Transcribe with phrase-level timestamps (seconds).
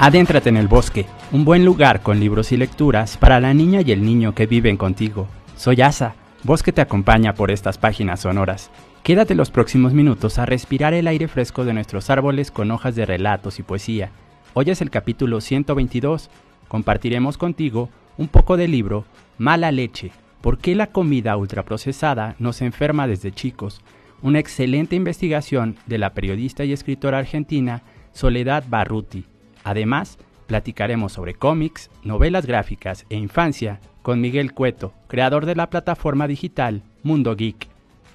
[0.00, 3.92] Adéntrate en el bosque, un buen lugar con libros y lecturas para la niña y
[3.92, 5.28] el niño que viven contigo.
[5.56, 8.70] Soy Asa, Bosque te acompaña por estas páginas sonoras.
[9.02, 13.04] Quédate los próximos minutos a respirar el aire fresco de nuestros árboles con hojas de
[13.04, 14.10] relatos y poesía.
[14.54, 16.30] Hoy es el capítulo 122.
[16.66, 19.04] Compartiremos contigo un poco del libro
[19.36, 23.82] Mala leche, ¿por qué la comida ultraprocesada nos enferma desde chicos?
[24.22, 27.82] Una excelente investigación de la periodista y escritora argentina
[28.14, 29.26] Soledad Barruti.
[29.70, 36.26] Además, platicaremos sobre cómics, novelas gráficas e infancia con Miguel Cueto, creador de la plataforma
[36.26, 37.68] digital Mundo Geek.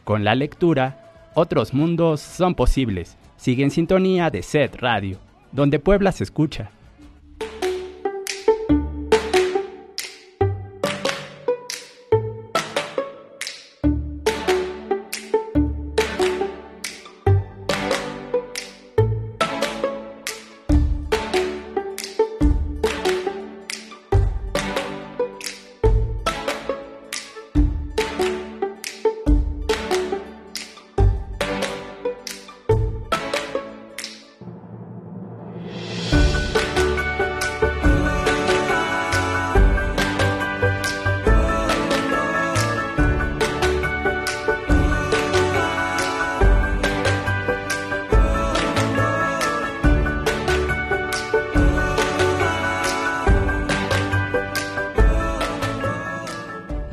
[0.03, 3.16] Con la lectura, otros mundos son posibles.
[3.38, 5.17] Sigue en sintonía de Set Radio,
[5.53, 6.71] donde Puebla se escucha.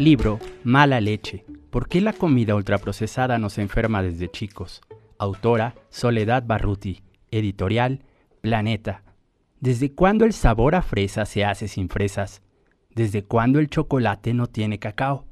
[0.02, 1.44] Libro Mala leche.
[1.70, 4.80] ¿Por qué la comida ultraprocesada nos enferma desde chicos?
[5.16, 7.04] Autora Soledad Barruti.
[7.30, 8.00] Editorial
[8.40, 9.04] Planeta.
[9.60, 12.42] ¿Desde cuándo el sabor a fresa se hace sin fresas?
[12.92, 15.24] ¿Desde cuándo el chocolate no tiene cacao?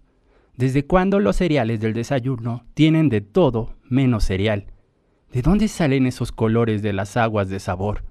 [0.56, 4.66] ¿Desde cuándo los cereales del desayuno tienen de todo menos cereal?
[5.32, 8.04] ¿De dónde salen esos colores de las aguas de sabor?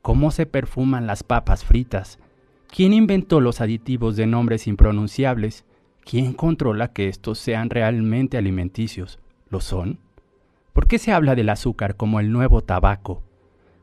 [0.00, 2.20] ¿Cómo se perfuman las papas fritas?
[2.68, 5.64] ¿Quién inventó los aditivos de nombres impronunciables?
[6.04, 9.20] ¿Quién controla que estos sean realmente alimenticios?
[9.48, 10.00] ¿Lo son?
[10.74, 13.22] ¿Por qué se habla del azúcar como el nuevo tabaco?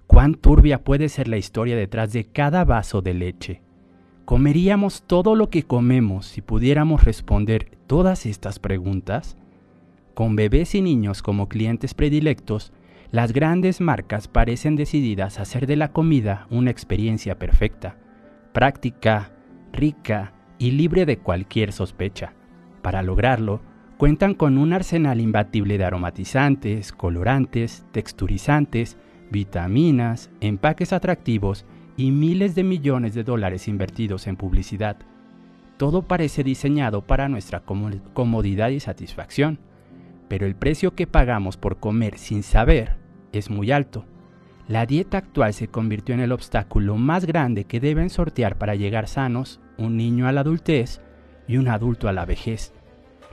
[0.06, 3.62] ¿Cuán turbia puede ser la historia detrás de cada vaso de leche?
[4.26, 9.36] ¿Comeríamos todo lo que comemos si pudiéramos responder todas estas preguntas?
[10.14, 12.72] Con bebés y niños como clientes predilectos,
[13.10, 17.98] las grandes marcas parecen decididas a hacer de la comida una experiencia perfecta,
[18.54, 19.32] práctica,
[19.74, 22.36] rica, y libre de cualquier sospecha.
[22.84, 23.62] Para lograrlo,
[23.98, 28.96] cuentan con un arsenal imbatible de aromatizantes, colorantes, texturizantes,
[29.32, 31.66] vitaminas, empaques atractivos
[31.98, 34.98] y miles de millones de dólares invertidos en publicidad.
[35.78, 37.64] Todo parece diseñado para nuestra
[38.14, 39.58] comodidad y satisfacción,
[40.28, 42.98] pero el precio que pagamos por comer sin saber
[43.32, 44.06] es muy alto.
[44.68, 49.08] La dieta actual se convirtió en el obstáculo más grande que deben sortear para llegar
[49.08, 51.02] sanos un niño a la adultez
[51.48, 52.74] y un adulto a la vejez.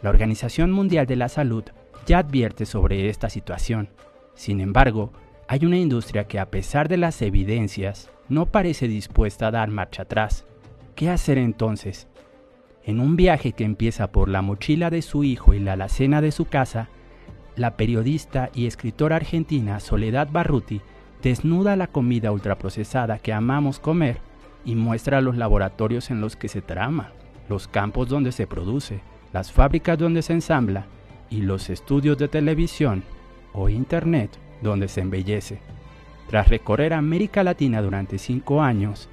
[0.02, 1.64] La Organización Mundial de la Salud
[2.06, 3.90] ya advierte sobre esta situación.
[4.35, 5.12] Sin embargo,
[5.46, 10.02] hay una industria que a pesar de las evidencias no parece dispuesta a dar marcha
[10.02, 10.44] atrás.
[10.94, 12.08] ¿Qué hacer entonces?
[12.85, 16.32] En un viaje que empieza por la mochila de su hijo y la alacena de
[16.32, 16.88] su casa,
[17.56, 20.81] la periodista y escritora argentina Soledad Barruti
[21.23, 24.27] desnuda la comida ultraprocesada que amamos comer
[24.64, 27.12] y muestra los laboratorios en los que se trama,
[27.49, 29.00] los campos donde se produce,
[29.32, 30.87] las fábricas donde se ensambla
[31.31, 33.02] y los estudios de televisión
[33.52, 34.31] o internet
[34.62, 35.60] donde se embellece.
[36.28, 39.08] Tras recorrer América Latina durante cinco años,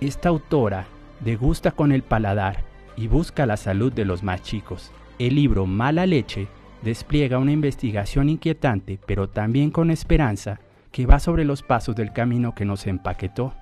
[0.00, 0.86] esta autora
[1.20, 2.64] degusta con el paladar
[2.96, 4.90] y busca la salud de los más chicos.
[5.18, 6.48] El libro Mala Leche
[6.82, 10.60] despliega una investigación inquietante, pero también con esperanza,
[10.90, 13.54] que va sobre los pasos del camino que nos empaquetó,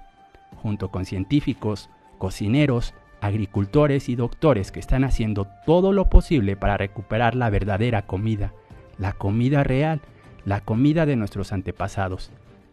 [0.56, 7.34] junto con científicos, cocineros, agricultores y doctores que están haciendo todo lo posible para recuperar
[7.34, 8.52] la verdadera comida,
[8.98, 10.00] la comida real,
[10.44, 12.30] la comida de nuestros antepasados.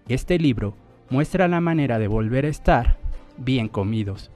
[0.08, 0.74] Este libro
[1.10, 2.98] muestra la manera de volver a estar
[3.38, 4.32] bien comidos.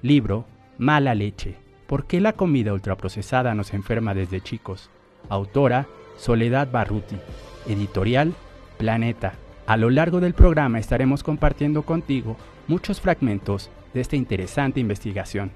[0.00, 0.44] Libro
[0.78, 1.56] Mala leche.
[1.86, 4.90] ¿Por qué la comida ultraprocesada nos enferma desde chicos?
[5.28, 5.86] Autora
[6.16, 7.16] Soledad Barruti.
[7.68, 8.32] Editorial
[8.78, 9.34] Planeta.
[9.66, 12.36] A lo largo del programa estaremos compartiendo contigo
[12.68, 15.52] muchos fragmentos de esta interesante investigación.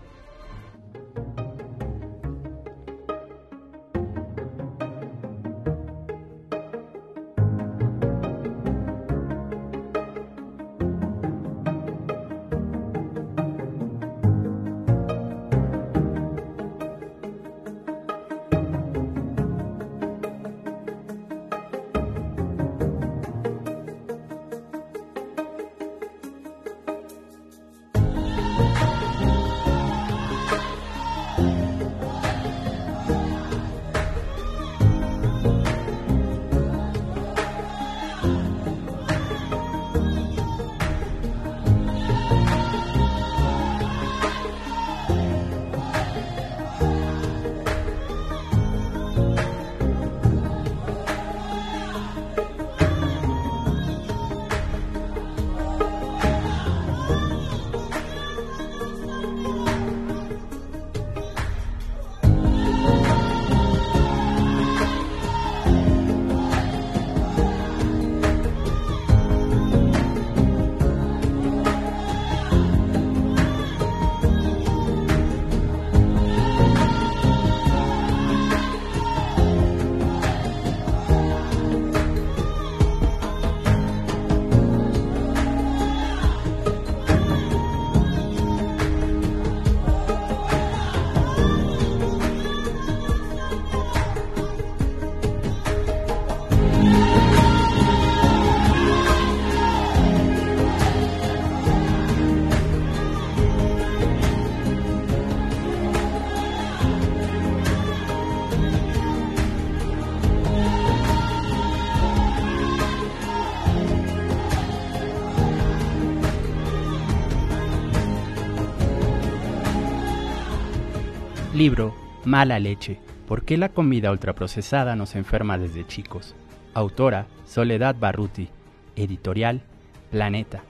[121.56, 121.94] Libro
[122.27, 122.98] Mala leche.
[123.27, 126.34] ¿Por qué la comida ultraprocesada nos enferma desde chicos?
[126.75, 128.51] Autora Soledad Barruti.
[128.94, 129.63] Editorial
[130.10, 130.65] Planeta.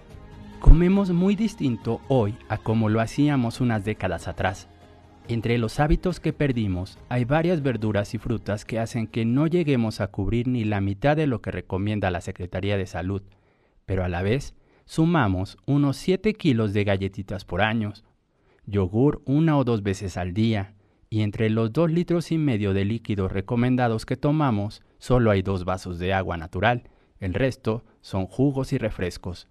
[0.61, 4.69] Comemos muy distinto hoy a como lo hacíamos unas décadas atrás.
[5.27, 10.01] Entre los hábitos que perdimos hay varias verduras y frutas que hacen que no lleguemos
[10.01, 13.23] a cubrir ni la mitad de lo que recomienda la Secretaría de Salud,
[13.87, 17.93] pero a la vez sumamos unos 7 kilos de galletitas por año,
[18.67, 20.76] yogur una o dos veces al día,
[21.17, 25.65] y entre los dos litros y medio de líquidos recomendados que tomamos, solo hay dos
[25.65, 29.49] vasos de agua natural, el resto son jugos y refrescos.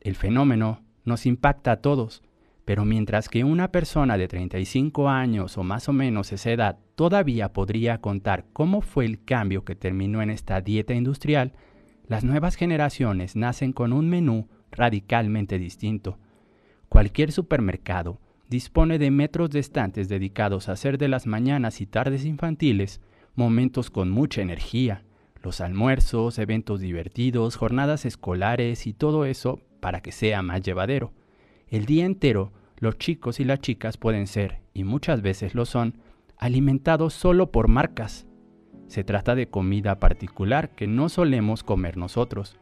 [0.00, 2.22] El fenómeno nos impacta a todos,
[2.64, 7.52] pero mientras que una persona de 35 años o más o menos esa edad todavía
[7.52, 11.52] podría contar cómo fue el cambio que terminó en esta dieta industrial,
[12.06, 16.16] las nuevas generaciones nacen con un menú radicalmente distinto.
[16.88, 22.24] Cualquier supermercado, dispone de metros de estantes dedicados a hacer de las mañanas y tardes
[22.24, 23.00] infantiles
[23.34, 25.04] momentos con mucha energía,
[25.42, 31.12] los almuerzos, eventos divertidos, jornadas escolares y todo eso para que sea más llevadero.
[31.68, 35.94] El día entero, los chicos y las chicas pueden ser, y muchas veces lo son,
[36.36, 38.26] alimentados solo por marcas.
[38.88, 42.56] Se trata de comida particular que no solemos comer nosotros,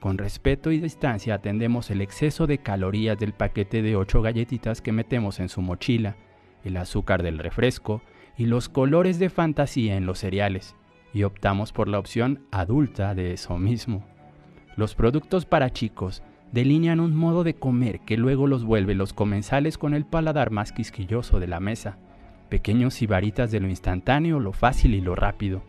[0.00, 4.92] Con respeto y distancia atendemos el exceso de calorías del paquete de 8 galletitas que
[4.92, 6.16] metemos en su mochila,
[6.64, 8.00] el azúcar del refresco
[8.38, 10.74] y los colores de fantasía en los cereales,
[11.12, 14.06] y optamos por la opción adulta de eso mismo.
[14.74, 19.76] Los productos para chicos delinean un modo de comer que luego los vuelve los comensales
[19.76, 21.98] con el paladar más quisquilloso de la mesa,
[22.48, 25.62] pequeños sibaritas de lo instantáneo, lo fácil y lo rápido.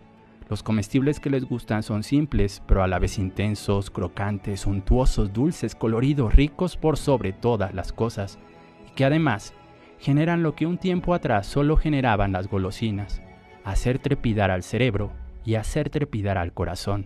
[0.51, 5.75] Los comestibles que les gustan son simples, pero a la vez intensos, crocantes, untuosos, dulces,
[5.75, 8.37] coloridos, ricos por sobre todas las cosas,
[8.85, 9.53] y que además
[9.97, 13.21] generan lo que un tiempo atrás solo generaban las golosinas,
[13.63, 15.13] hacer trepidar al cerebro
[15.45, 17.05] y hacer trepidar al corazón.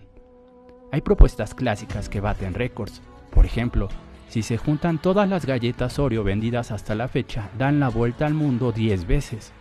[0.90, 3.00] Hay propuestas clásicas que baten récords,
[3.30, 3.88] por ejemplo,
[4.28, 8.34] si se juntan todas las galletas Oreo vendidas hasta la fecha, dan la vuelta al
[8.34, 9.52] mundo 10 veces.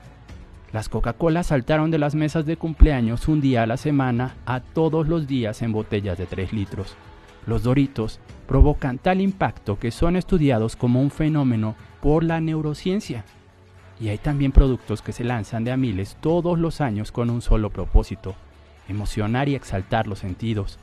[0.75, 5.07] Las Coca-Cola saltaron de las mesas de cumpleaños un día a la semana a todos
[5.07, 6.97] los días en botellas de 3 litros.
[7.47, 13.23] Los Doritos provocan tal impacto que son estudiados como un fenómeno por la neurociencia.
[14.01, 17.41] Y hay también productos que se lanzan de a miles todos los años con un
[17.41, 18.35] solo propósito,
[18.89, 20.77] emocionar y exaltar los sentidos,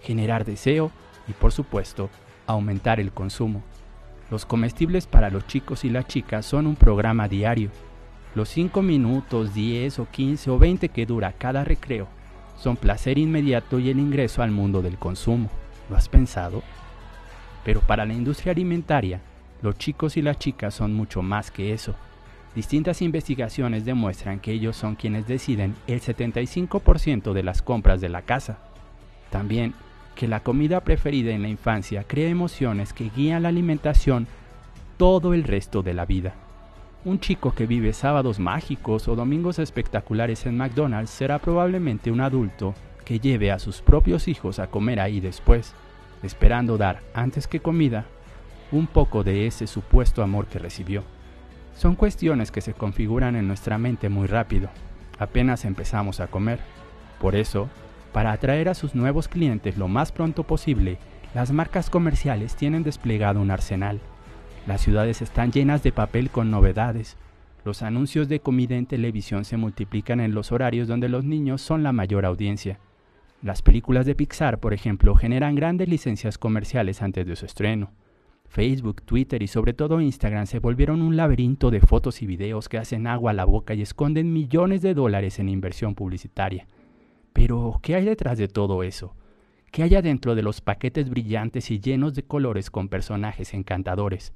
[0.00, 0.90] generar deseo
[1.28, 2.10] y por supuesto
[2.48, 3.62] aumentar el consumo.
[4.32, 7.70] Los comestibles para los chicos y las chicas son un programa diario.
[8.34, 12.08] Los 5 minutos, 10 o 15 o 20 que dura cada recreo
[12.56, 15.50] son placer inmediato y el ingreso al mundo del consumo.
[15.90, 16.62] ¿Lo has pensado?
[17.64, 19.20] Pero para la industria alimentaria,
[19.60, 21.94] los chicos y las chicas son mucho más que eso.
[22.54, 28.22] Distintas investigaciones demuestran que ellos son quienes deciden el 75% de las compras de la
[28.22, 28.58] casa.
[29.30, 29.74] También
[30.14, 34.26] que la comida preferida en la infancia crea emociones que guían la alimentación
[34.96, 36.34] todo el resto de la vida.
[37.04, 42.74] Un chico que vive sábados mágicos o domingos espectaculares en McDonald's será probablemente un adulto
[43.04, 45.74] que lleve a sus propios hijos a comer ahí después,
[46.22, 48.04] esperando dar, antes que comida,
[48.70, 51.02] un poco de ese supuesto amor que recibió.
[51.76, 54.70] Son cuestiones que se configuran en nuestra mente muy rápido,
[55.18, 56.60] apenas empezamos a comer.
[57.20, 57.68] Por eso,
[58.12, 60.98] para atraer a sus nuevos clientes lo más pronto posible,
[61.34, 64.00] las marcas comerciales tienen desplegado un arsenal.
[64.66, 67.16] Las ciudades están llenas de papel con novedades.
[67.64, 71.82] Los anuncios de comida en televisión se multiplican en los horarios donde los niños son
[71.82, 72.78] la mayor audiencia.
[73.42, 77.90] Las películas de Pixar, por ejemplo, generan grandes licencias comerciales antes de su estreno.
[78.46, 82.78] Facebook, Twitter y sobre todo Instagram se volvieron un laberinto de fotos y videos que
[82.78, 86.68] hacen agua a la boca y esconden millones de dólares en inversión publicitaria.
[87.32, 89.16] Pero, ¿qué hay detrás de todo eso?
[89.72, 94.32] ¿Qué hay adentro de los paquetes brillantes y llenos de colores con personajes encantadores?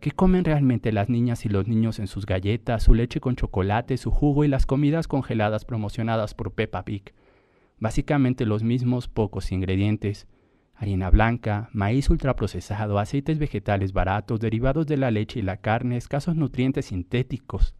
[0.00, 3.96] ¿Qué comen realmente las niñas y los niños en sus galletas, su leche con chocolate,
[3.96, 7.14] su jugo y las comidas congeladas promocionadas por Peppa Pig?
[7.78, 10.28] Básicamente los mismos pocos ingredientes.
[10.74, 16.36] Harina blanca, maíz ultraprocesado, aceites vegetales baratos, derivados de la leche y la carne, escasos
[16.36, 17.74] nutrientes sintéticos.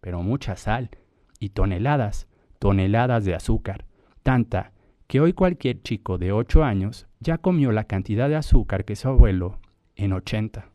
[0.00, 0.90] Pero mucha sal
[1.38, 2.26] y toneladas
[2.60, 3.86] toneladas de azúcar,
[4.22, 4.72] tanta
[5.06, 9.08] que hoy cualquier chico de 8 años ya comió la cantidad de azúcar que su
[9.08, 9.58] abuelo
[9.96, 10.69] en 80.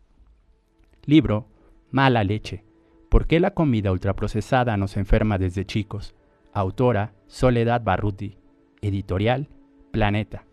[1.06, 1.48] Libro
[1.92, 2.66] Mala leche.
[3.10, 6.16] ¿Por qué la comida ultraprocesada nos enferma desde chicos?
[6.52, 8.38] Autora Soledad Barruti.
[8.82, 9.48] Editorial
[9.92, 10.46] Planeta.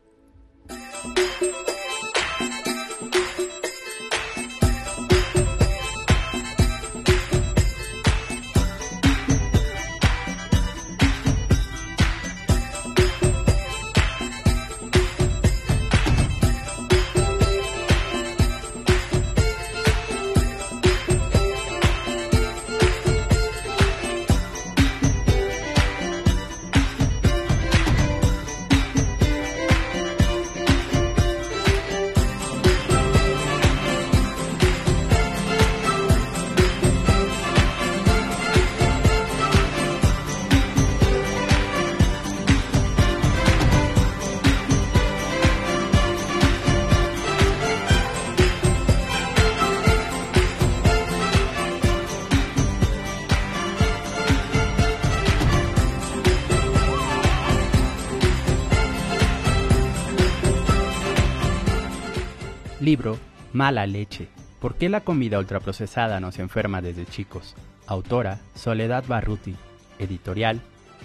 [62.83, 63.17] Libro
[63.53, 64.27] Mala leche.
[64.59, 67.55] ¿Por qué la comida ultraprocesada nos enferma desde chicos?
[67.87, 69.55] Autora Soledad Barruti.
[70.01, 70.61] Editorial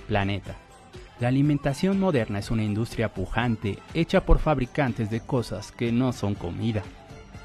[0.08, 0.56] Planeta.
[1.20, 6.34] La alimentación moderna es una industria pujante hecha por fabricantes de cosas que no son
[6.34, 6.82] comida.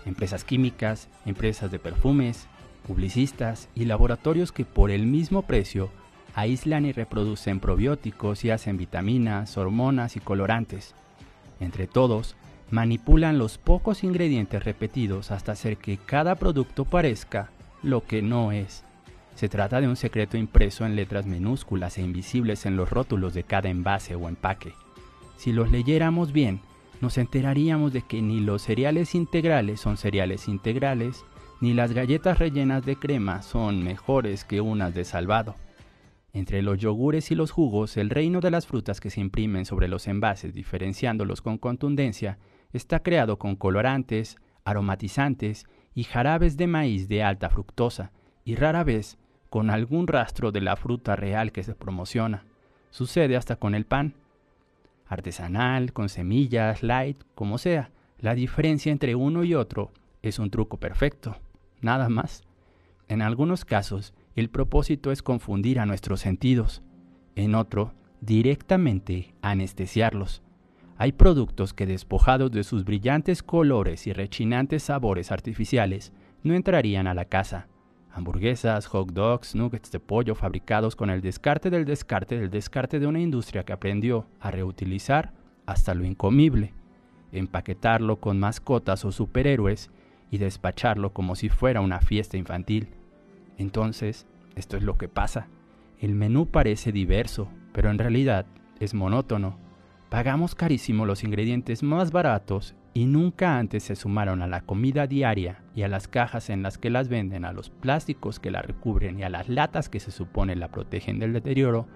[0.06, 2.46] Empresas químicas, empresas de perfumes,
[2.86, 5.90] publicistas y laboratorios que por el mismo precio
[6.34, 10.94] aíslan y reproducen probióticos y hacen vitaminas, hormonas y colorantes.
[11.60, 12.34] Entre todos,
[12.72, 17.50] manipulan los pocos ingredientes repetidos hasta hacer que cada producto parezca
[17.82, 18.82] lo que no es.
[19.34, 23.44] Se trata de un secreto impreso en letras minúsculas e invisibles en los rótulos de
[23.44, 24.72] cada envase o empaque.
[25.36, 26.60] Si los leyéramos bien,
[27.02, 31.26] nos enteraríamos de que ni los cereales integrales son cereales integrales,
[31.60, 35.56] ni las galletas rellenas de crema son mejores que unas de salvado.
[36.32, 39.88] Entre los yogures y los jugos, el reino de las frutas que se imprimen sobre
[39.88, 42.38] los envases, diferenciándolos con contundencia,
[42.72, 48.12] está creado con colorantes, aromatizantes y jarabes de maíz de alta fructosa,
[48.44, 49.18] y rara vez
[49.50, 52.44] con algún rastro de la fruta real que se promociona.
[52.90, 54.14] Sucede hasta con el pan.
[55.06, 57.90] Artesanal, con semillas, light, como sea.
[58.18, 61.36] La diferencia entre uno y otro es un truco perfecto.
[61.80, 62.44] Nada más.
[63.08, 66.82] En algunos casos, el propósito es confundir a nuestros sentidos.
[67.34, 70.42] En otro, directamente anestesiarlos.
[71.02, 76.12] Hay productos que despojados de sus brillantes colores y rechinantes sabores artificiales
[76.44, 77.66] no entrarían a la casa
[78.12, 83.08] hamburguesas, hot dogs, nuggets de pollo fabricados con el descarte del descarte del descarte de
[83.08, 85.32] una industria que aprendió a reutilizar
[85.66, 86.72] hasta lo incomible,
[87.32, 89.90] empaquetarlo con mascotas o superhéroes
[90.30, 92.90] y despacharlo como si fuera una fiesta infantil.
[93.58, 95.48] Entonces, esto es lo que pasa.
[95.98, 98.46] El menú parece diverso, pero en realidad
[98.78, 99.71] es monótono.
[100.12, 105.62] Pagamos carísimo los ingredientes más baratos y nunca antes se sumaron a la comida diaria
[105.74, 109.18] y a las cajas en las que las venden, a los plásticos que la recubren
[109.18, 111.86] y a las latas que se supone la protegen del deterioro,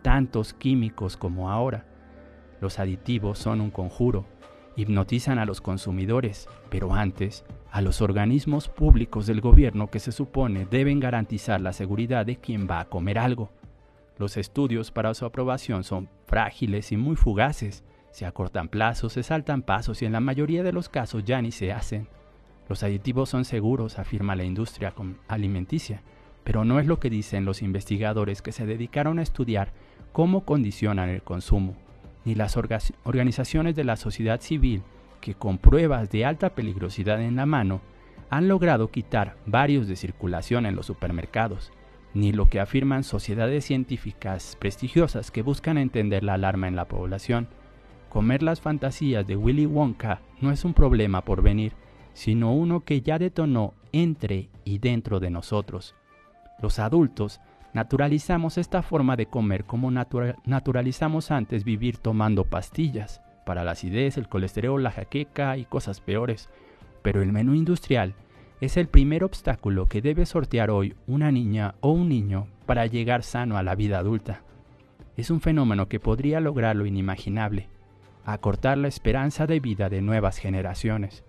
[0.00, 1.84] tantos químicos como ahora.
[2.62, 4.24] Los aditivos son un conjuro,
[4.74, 10.64] hipnotizan a los consumidores, pero antes a los organismos públicos del gobierno que se supone
[10.70, 13.50] deben garantizar la seguridad de quien va a comer algo.
[14.18, 19.62] Los estudios para su aprobación son frágiles y muy fugaces, se acortan plazos, se saltan
[19.62, 22.08] pasos y en la mayoría de los casos ya ni se hacen.
[22.68, 24.92] Los aditivos son seguros, afirma la industria
[25.28, 26.02] alimenticia,
[26.42, 29.72] pero no es lo que dicen los investigadores que se dedicaron a estudiar
[30.12, 31.76] cómo condicionan el consumo,
[32.24, 32.56] ni las
[33.04, 34.82] organizaciones de la sociedad civil
[35.20, 37.80] que con pruebas de alta peligrosidad en la mano
[38.30, 41.72] han logrado quitar varios de circulación en los supermercados,
[42.14, 47.48] ni lo que afirman sociedades científicas prestigiosas que buscan entender la alarma en la población
[48.08, 51.74] Comer las fantasías de Willy Wonka no es un problema por venir,
[52.14, 55.94] sino uno que ya detonó entre y dentro de nosotros.
[56.62, 57.40] Los adultos
[57.74, 64.28] naturalizamos esta forma de comer como naturalizamos antes vivir tomando pastillas para la acidez, el
[64.28, 66.48] colesterol, la jaqueca y cosas peores.
[67.02, 68.14] Pero el menú industrial
[68.60, 73.22] es el primer obstáculo que debe sortear hoy una niña o un niño para llegar
[73.22, 74.42] sano a la vida adulta.
[75.16, 77.68] Es un fenómeno que podría lograr lo inimaginable,
[78.24, 81.24] acortar la esperanza de vida de nuevas generaciones.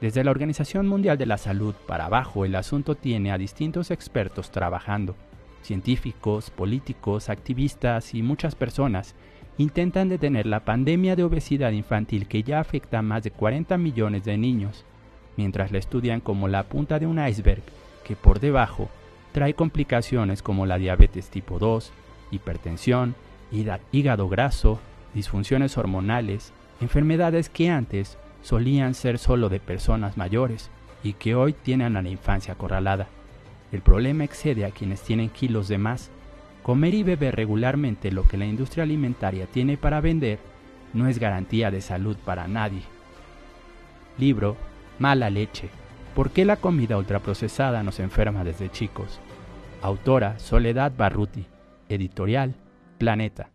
[0.00, 4.50] Desde la Organización Mundial de la Salud para abajo el asunto tiene a distintos expertos
[4.50, 5.16] trabajando.
[5.62, 9.14] Científicos, políticos, activistas y muchas personas
[9.58, 14.24] intentan detener la pandemia de obesidad infantil que ya afecta a más de 40 millones
[14.24, 14.84] de niños,
[15.36, 17.62] mientras la estudian como la punta de un iceberg
[18.04, 18.88] que por debajo
[19.32, 21.92] trae complicaciones como la diabetes tipo 2,
[22.30, 23.14] hipertensión,
[23.92, 24.80] hígado graso,
[25.14, 30.70] disfunciones hormonales, enfermedades que antes solían ser solo de personas mayores
[31.02, 33.08] y que hoy tienen a la infancia acorralada.
[33.72, 36.10] El problema excede a quienes tienen kilos de más.
[36.62, 40.38] Comer y beber regularmente lo que la industria alimentaria tiene para vender
[40.92, 42.82] no es garantía de salud para nadie.
[44.16, 44.56] Libro
[44.98, 45.70] Mala leche.
[46.14, 49.20] ¿Por qué la comida ultraprocesada nos enferma desde chicos?
[49.82, 51.46] Autora Soledad Barruti.
[51.88, 52.54] Editorial
[52.98, 53.53] Planeta.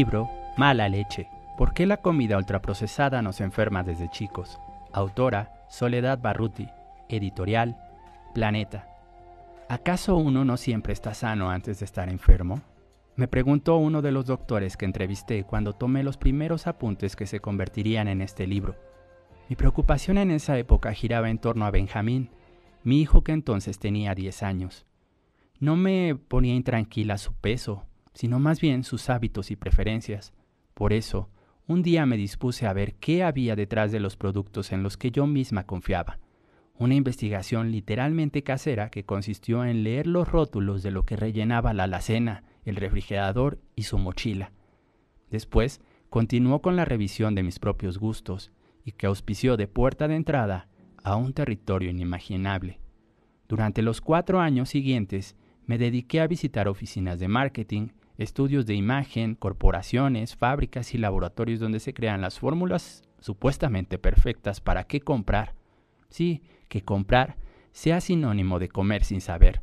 [0.00, 1.28] Libro Mala leche.
[1.58, 4.58] ¿Por qué la comida ultraprocesada nos enferma desde chicos?
[4.94, 6.70] Autora Soledad Barruti.
[7.10, 7.76] Editorial
[8.32, 8.88] Planeta.
[9.68, 12.62] ¿Acaso uno no siempre está sano antes de estar enfermo?
[13.14, 17.40] Me preguntó uno de los doctores que entrevisté cuando tomé los primeros apuntes que se
[17.40, 18.76] convertirían en este libro.
[19.50, 22.30] Mi preocupación en esa época giraba en torno a Benjamín,
[22.84, 24.86] mi hijo que entonces tenía 10 años.
[25.58, 27.84] no me ponía intranquila su peso,
[28.14, 30.32] sino más bien sus hábitos y preferencias.
[30.74, 31.28] Por eso,
[31.66, 35.10] un día me dispuse a ver qué había detrás de los productos en los que
[35.10, 36.18] yo misma confiaba.
[36.78, 41.84] Una investigación literalmente casera que consistió en leer los rótulos de lo que rellenaba la
[41.84, 44.52] alacena, el refrigerador y su mochila.
[45.30, 48.50] Después, continuó con la revisión de mis propios gustos
[48.84, 50.68] y que auspició de puerta de entrada
[51.04, 52.80] a un territorio inimaginable.
[53.48, 57.88] Durante los cuatro años siguientes, me dediqué a visitar oficinas de marketing,
[58.20, 64.84] estudios de imagen, corporaciones, fábricas y laboratorios donde se crean las fórmulas supuestamente perfectas para
[64.84, 65.54] qué comprar.
[66.10, 67.38] Sí, que comprar
[67.72, 69.62] sea sinónimo de comer sin saber.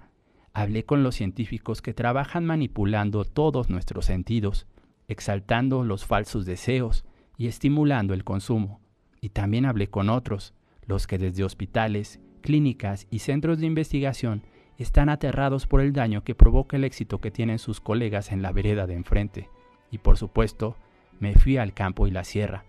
[0.54, 4.66] Hablé con los científicos que trabajan manipulando todos nuestros sentidos,
[5.08, 7.06] exaltando los falsos deseos
[7.38, 8.82] y estimulando el consumo.
[9.22, 10.56] Y también hablé con otros,
[10.88, 14.42] los que desde hospitales, clínicas y centros de investigación
[14.84, 18.52] están aterrados por el daño que provoca el éxito que tienen sus colegas en la
[18.52, 19.50] vereda de enfrente.
[19.92, 20.76] Y por supuesto,
[21.20, 22.64] me fui al campo y la sierra.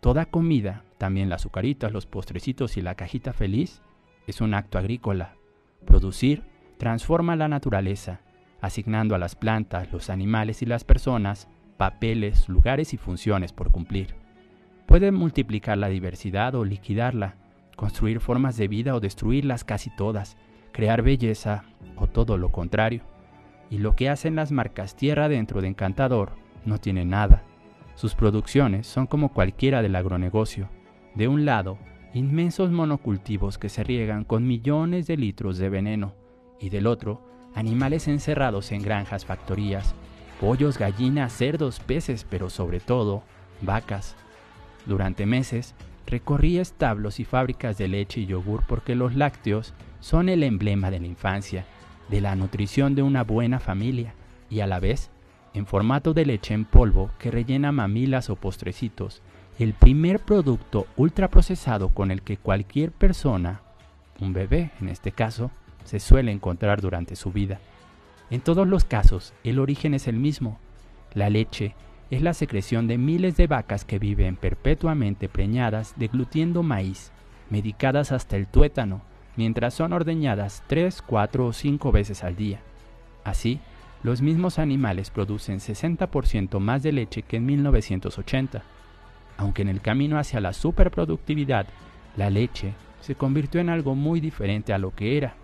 [0.00, 3.82] Toda comida, también las azucaritas, los postrecitos y la cajita feliz,
[4.26, 5.36] es un acto agrícola.
[5.84, 6.44] Producir
[6.78, 8.20] transforma la naturaleza,
[8.60, 14.14] asignando a las plantas, los animales y las personas papeles, lugares y funciones por cumplir.
[14.86, 17.36] Puede multiplicar la diversidad o liquidarla,
[17.76, 20.36] construir formas de vida o destruirlas casi todas,
[20.74, 21.64] crear belleza
[21.96, 23.02] o todo lo contrario.
[23.70, 26.32] Y lo que hacen las marcas tierra dentro de Encantador
[26.66, 27.44] no tiene nada.
[27.94, 30.68] Sus producciones son como cualquiera del agronegocio.
[31.14, 31.78] De un lado,
[32.12, 36.12] inmensos monocultivos que se riegan con millones de litros de veneno,
[36.58, 37.22] y del otro,
[37.54, 39.94] animales encerrados en granjas factorías,
[40.40, 43.22] pollos, gallinas, cerdos, peces, pero sobre todo,
[43.62, 44.16] vacas.
[44.86, 45.74] Durante meses,
[46.06, 49.72] recorrí establos y fábricas de leche y yogur porque los lácteos
[50.04, 51.64] son el emblema de la infancia,
[52.10, 54.12] de la nutrición de una buena familia
[54.50, 55.10] y a la vez,
[55.54, 59.22] en formato de leche en polvo que rellena mamilas o postrecitos,
[59.58, 63.62] el primer producto ultraprocesado con el que cualquier persona,
[64.20, 65.50] un bebé en este caso,
[65.84, 67.58] se suele encontrar durante su vida.
[68.28, 70.58] En todos los casos, el origen es el mismo.
[71.14, 71.74] La leche
[72.10, 77.10] es la secreción de miles de vacas que viven perpetuamente preñadas deglutiendo maíz,
[77.48, 79.00] medicadas hasta el tuétano,
[79.36, 82.60] mientras son ordeñadas tres, cuatro o cinco veces al día.
[83.24, 83.60] Así,
[84.02, 88.62] los mismos animales producen 60% más de leche que en 1980.
[89.38, 91.66] Aunque en el camino hacia la superproductividad,
[92.16, 95.34] la leche se convirtió en algo muy diferente a lo que era,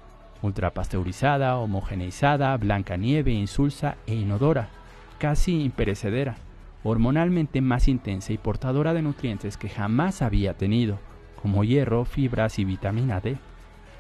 [0.42, 4.68] ultrapasteurizada, homogeneizada, blanca nieve, insulsa e inodora,
[5.18, 6.36] casi imperecedera,
[6.84, 10.98] hormonalmente más intensa y portadora de nutrientes que jamás había tenido,
[11.42, 13.38] como hierro, fibras y vitamina D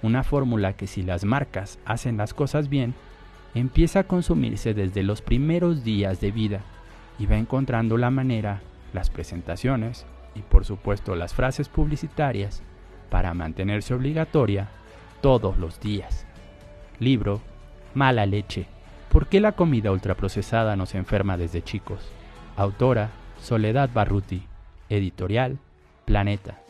[0.02, 2.94] una fórmula que si las marcas hacen las cosas bien,
[3.54, 6.60] empieza a consumirse desde los primeros días de vida
[7.18, 8.60] y va encontrando la manera,
[8.92, 12.62] las presentaciones y por supuesto las frases publicitarias
[13.10, 14.68] para mantenerse obligatoria
[15.20, 16.26] todos los días.
[16.98, 17.40] Libro
[17.94, 18.66] Mala leche.
[19.10, 22.08] ¿Por qué la comida ultraprocesada nos enferma desde chicos?
[22.56, 23.10] Autora
[23.40, 24.44] Soledad Barruti.
[24.88, 25.58] Editorial
[26.04, 26.69] Planeta.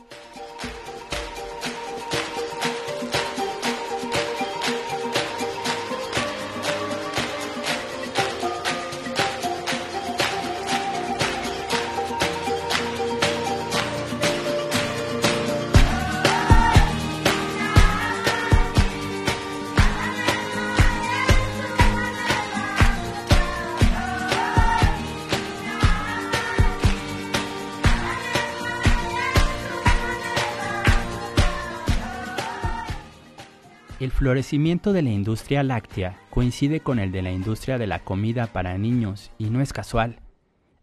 [34.20, 38.76] Florecimiento de la industria láctea coincide con el de la industria de la comida para
[38.76, 40.20] niños y no es casual.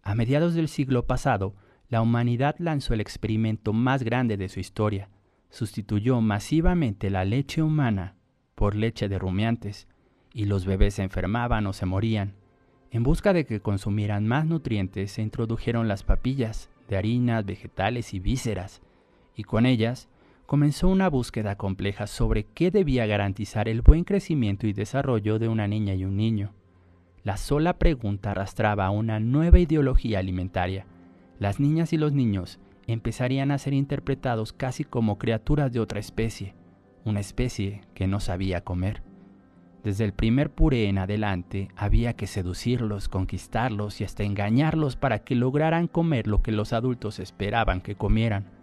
[0.02, 1.54] A mediados del siglo pasado,
[1.88, 5.12] la humanidad lanzó el experimento más grande de su historia.
[5.52, 8.16] Sustituyó masivamente la leche humana
[8.56, 9.88] por leche de rumiantes,
[10.34, 12.34] y los bebés se enfermaban o se morían.
[12.90, 18.20] En busca de que consumieran más nutrientes se introdujeron las papillas de harinas, vegetales y
[18.20, 18.82] vísceras,
[19.36, 20.10] y con ellas
[20.48, 25.68] comenzó una búsqueda compleja sobre qué debía garantizar el buen crecimiento y desarrollo de una
[25.68, 26.54] niña y un niño.
[27.24, 30.86] La sola pregunta arrastraba a una nueva ideología alimentaria.
[31.38, 36.56] Las niñas y los niños empezarían a ser interpretados casi como criaturas de otra especie,
[37.04, 39.04] una especie que no sabía comer.
[39.84, 45.36] Desde el primer puré en adelante había que seducirlos, conquistarlos y hasta engañarlos para que
[45.36, 48.57] lograran comer lo que los adultos esperaban que comieran.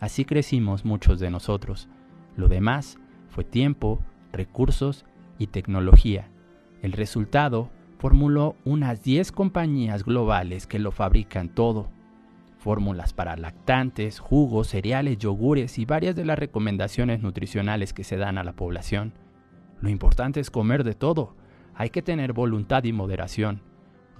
[0.00, 1.88] Así crecimos muchos de nosotros.
[2.36, 2.98] Lo demás
[3.30, 4.00] fue tiempo,
[4.32, 5.04] recursos
[5.38, 6.30] y tecnología
[6.82, 11.88] El resultado formuló unas 10 compañías globales que lo fabrican todo.
[12.58, 18.38] Fórmulas para lactantes, jugos, cereales, yogures y varias de las recomendaciones nutricionales que se dan
[18.38, 19.14] a la población.
[19.80, 21.34] Lo importante es comer de todo.
[21.74, 23.62] Hay que tener voluntad y moderación.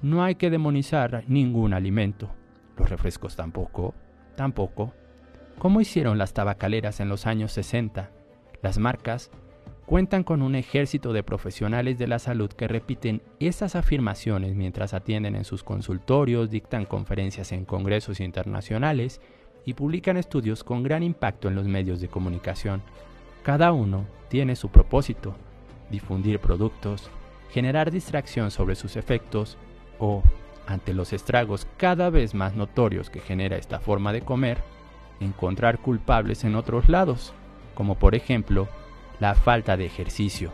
[0.02, 2.30] No hay que demonizar ningún alimento.
[2.76, 3.94] Los refrescos tampoco.
[4.36, 4.92] Tampoco.
[5.58, 8.10] ¿Cómo hicieron las tabacaleras en los años 60?
[8.60, 9.30] Las marcas
[9.86, 15.34] cuentan con un ejército de profesionales de la salud que repiten esas afirmaciones mientras atienden
[15.34, 19.22] en sus consultorios, dictan conferencias en congresos internacionales
[19.64, 22.82] y publican estudios con gran impacto en los medios de comunicación.
[23.42, 25.34] Cada uno tiene su propósito,
[25.90, 27.08] difundir productos,
[27.50, 29.56] generar distracción sobre sus efectos
[29.98, 30.22] o,
[30.66, 34.75] ante los estragos cada vez más notorios que genera esta forma de comer,
[35.20, 37.32] encontrar culpables en otros lados,
[37.74, 38.68] como por ejemplo
[39.20, 40.50] la falta de ejercicio.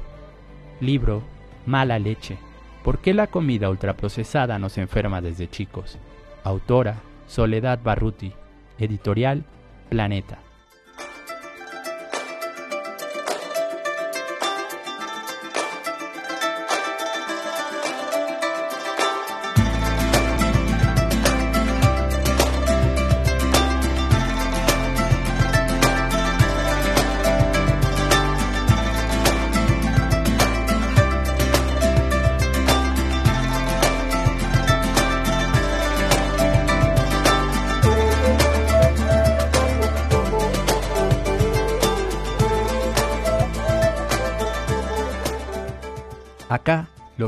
[0.80, 1.22] Libro
[1.66, 2.38] Mala leche.
[2.82, 5.98] ¿Por qué la comida ultraprocesada nos enferma desde chicos?
[6.42, 6.96] Autora
[7.28, 8.32] Soledad Barruti.
[8.78, 9.44] Editorial
[9.90, 10.38] Planeta.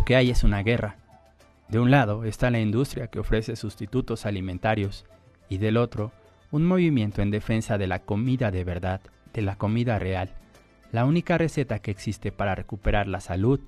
[0.05, 0.99] Lo que hay es una guerra.
[1.71, 5.07] De un lado está la industria que ofrece sustitutos alimentarios
[5.49, 6.13] y del otro
[6.51, 9.01] un movimiento en defensa de la comida de verdad,
[9.33, 10.29] de la comida real,
[10.93, 13.61] la única receta que existe para recuperar la salud,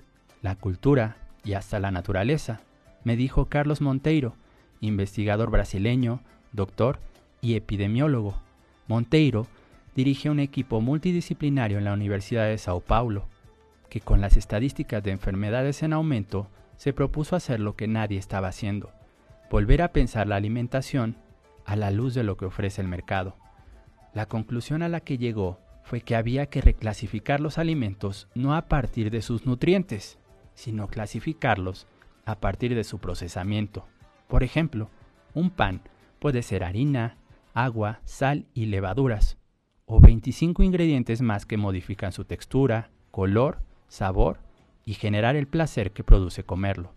[0.43, 2.61] la cultura y hasta la naturaleza,
[3.03, 4.35] me dijo Carlos Monteiro,
[4.83, 6.21] investigador brasileño,
[6.53, 6.99] doctor
[7.41, 8.37] y epidemiólogo.
[8.89, 9.47] Monteiro
[9.95, 13.27] dirige un equipo multidisciplinario en la Universidad de Sao Paulo
[13.89, 18.49] que con las estadísticas de enfermedades en aumento se propuso hacer lo que nadie estaba
[18.49, 18.91] haciendo,
[19.51, 21.17] volver a pensar la alimentación
[21.65, 23.37] a la luz de lo que ofrece el mercado.
[24.15, 28.63] La conclusión a la que llegó fue que había que reclasificar los alimentos no a
[28.63, 30.19] partir de sus nutrientes,
[30.55, 31.87] sino clasificarlos
[32.25, 33.87] a partir de su procesamiento.
[34.27, 34.91] Por ejemplo,
[35.35, 35.83] un pan
[36.19, 37.19] puede ser harina,
[37.55, 39.39] agua, sal y levaduras,
[39.85, 44.39] o 25 ingredientes más que modifican su textura, color sabor
[44.85, 46.93] y generar el placer que produce comerlo.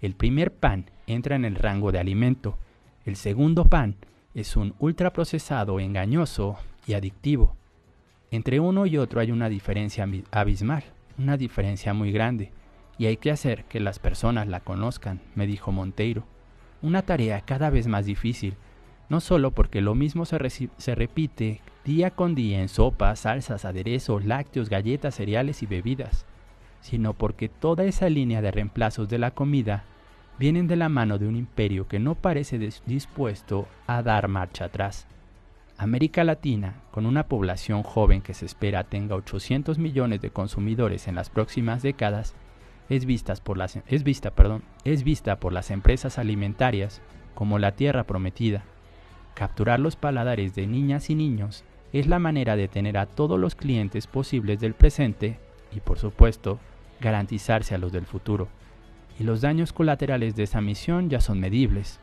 [0.00, 2.58] El primer pan entra en el rango de alimento.
[3.04, 3.96] El segundo pan
[4.34, 7.56] es un ultraprocesado engañoso y adictivo.
[8.30, 10.84] Entre uno y otro hay una diferencia abismal,
[11.16, 12.52] una diferencia muy grande,
[12.98, 16.24] y hay que hacer que las personas la conozcan, me dijo Monteiro.
[16.82, 18.54] Una tarea cada vez más difícil,
[19.08, 20.38] no solo porque lo mismo se,
[20.76, 26.26] se repite día con día en sopas, salsas, aderezos, lácteos, galletas, cereales y bebidas,
[26.82, 29.84] sino porque toda esa línea de reemplazos de la comida
[30.38, 35.06] vienen de la mano de un imperio que no parece dispuesto a dar marcha atrás.
[35.78, 41.14] América Latina, con una población joven que se espera tenga 800 millones de consumidores en
[41.14, 42.34] las próximas décadas,
[42.90, 43.06] es,
[43.40, 47.00] por las, es, vista, perdón, es vista por las empresas alimentarias
[47.34, 48.62] como la tierra prometida.
[49.32, 53.54] Capturar los paladares de niñas y niños es la manera de tener a todos los
[53.54, 55.38] clientes posibles del presente
[55.74, 56.58] y por supuesto
[57.00, 58.48] garantizarse a los del futuro.
[59.18, 62.00] Y los daños colaterales de esa misión ya son medibles.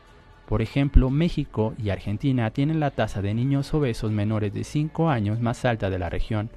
[0.48, 5.40] Por ejemplo, México y Argentina tienen la tasa de niños obesos menores de 5 años
[5.40, 6.50] más alta de la región,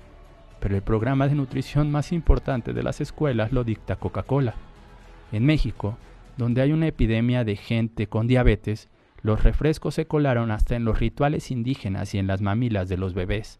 [0.60, 4.56] pero el programa de nutrición más importante de las escuelas lo dicta Coca-Cola.
[5.32, 5.98] En México,
[6.38, 8.90] donde hay una epidemia de gente con diabetes,
[9.22, 13.14] los refrescos se colaron hasta en los rituales indígenas y en las mamilas de los
[13.14, 13.60] bebés.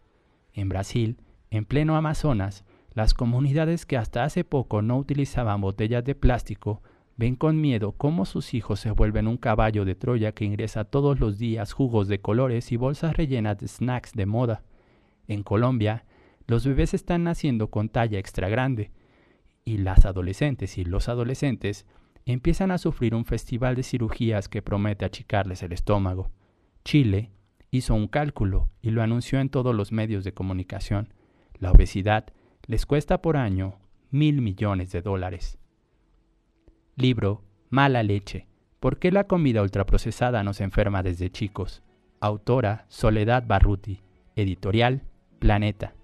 [0.52, 1.18] En Brasil,
[1.50, 6.82] en pleno Amazonas, las comunidades que hasta hace poco no utilizaban botellas de plástico
[7.16, 11.20] ven con miedo cómo sus hijos se vuelven un caballo de Troya que ingresa todos
[11.20, 14.62] los días jugos de colores y bolsas rellenas de snacks de moda.
[15.28, 16.04] En Colombia,
[16.46, 18.90] los bebés están naciendo con talla extra grande
[19.64, 21.86] y las adolescentes y los adolescentes
[22.32, 26.30] empiezan a sufrir un festival de cirugías que promete achicarles el estómago.
[26.84, 27.30] Chile
[27.70, 31.12] hizo un cálculo y lo anunció en todos los medios de comunicación.
[31.58, 32.26] La obesidad
[32.66, 33.78] les cuesta por año
[34.10, 35.58] mil millones de dólares.
[36.96, 38.48] Libro Mala leche.
[38.80, 41.82] ¿Por qué la comida ultraprocesada nos enferma desde chicos?
[42.20, 44.00] Autora Soledad Barruti.
[44.34, 45.02] Editorial
[45.38, 45.94] Planeta.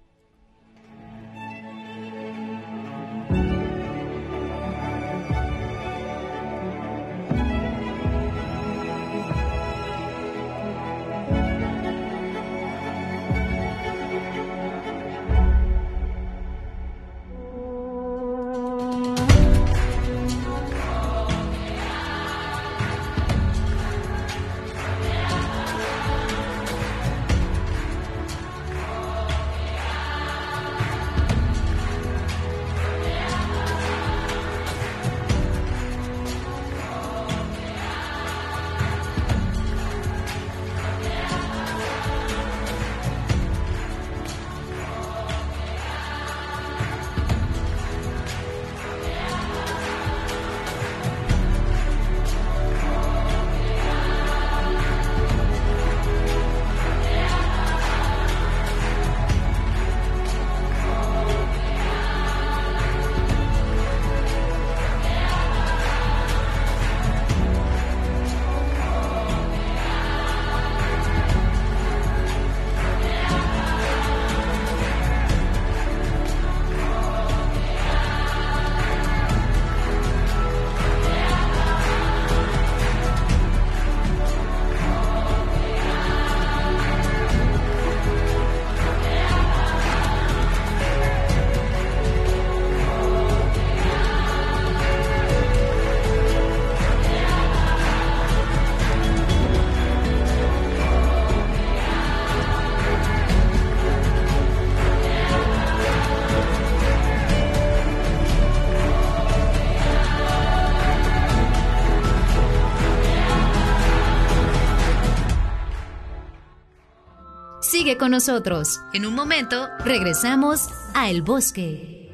[117.87, 118.81] Sigue con nosotros.
[118.91, 122.11] En un momento regresamos a El Bosque.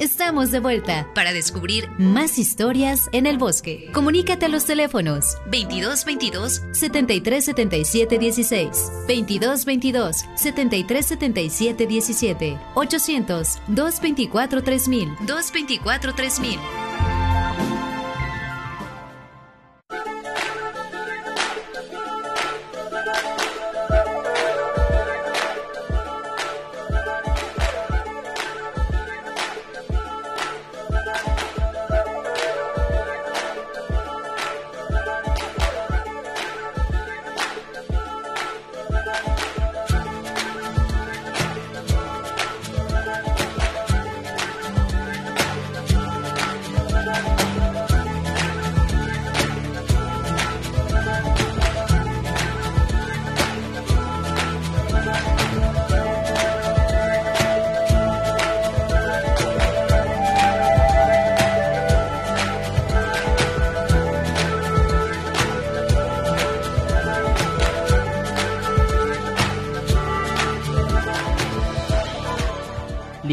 [0.00, 3.88] Estamos de vuelta para descubrir más historias en el bosque.
[3.92, 8.68] Comunícate a los teléfonos 2222 7377 16,
[9.06, 16.58] 2222 7377 17, 800 224 3000, 224 3000.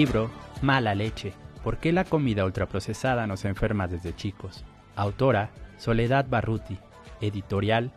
[0.05, 0.29] Libro
[0.61, 1.33] Mala leche.
[1.63, 4.63] ¿Por qué la comida ultraprocesada nos enferma desde chicos?
[4.95, 6.77] Autora Soledad Barruti.
[7.21, 7.91] Editorial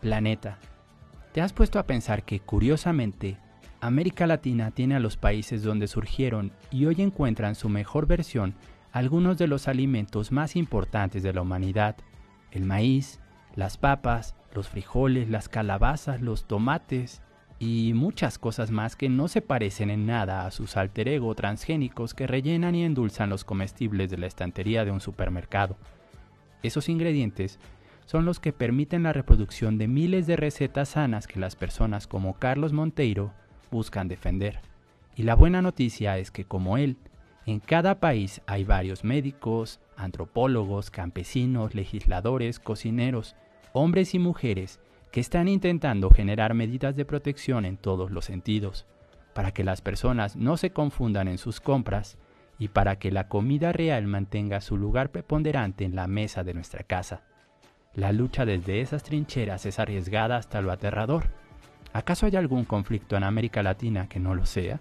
[0.00, 0.58] Planeta.
[1.30, 3.36] ¿Te has puesto a pensar que, curiosamente,
[3.80, 8.56] América Latina tiene a los países donde surgieron y hoy encuentran su mejor versión
[8.90, 11.94] algunos de los alimentos más importantes de la humanidad?
[12.50, 13.20] El maíz,
[13.54, 17.21] las papas, los frijoles, las calabazas, los tomates,
[17.62, 22.12] y muchas cosas más que no se parecen en nada a sus alter ego transgénicos
[22.12, 25.76] que rellenan y endulzan los comestibles de la estantería de un supermercado.
[26.64, 27.60] Esos ingredientes
[28.04, 32.34] son los que permiten la reproducción de miles de recetas sanas que las personas como
[32.34, 33.32] Carlos Monteiro
[33.70, 34.58] buscan defender.
[35.14, 36.96] Y la buena noticia es que como él,
[37.46, 43.36] en cada país hay varios médicos, antropólogos, campesinos, legisladores, cocineros,
[43.72, 44.80] hombres y mujeres
[45.12, 48.86] que están intentando generar medidas de protección en todos los sentidos,
[49.34, 52.16] para que las personas no se confundan en sus compras
[52.58, 56.82] y para que la comida real mantenga su lugar preponderante en la mesa de nuestra
[56.82, 57.22] casa.
[57.94, 61.24] La lucha desde esas trincheras es arriesgada hasta lo aterrador.
[61.92, 64.80] ¿Acaso hay algún conflicto en América Latina que no lo sea?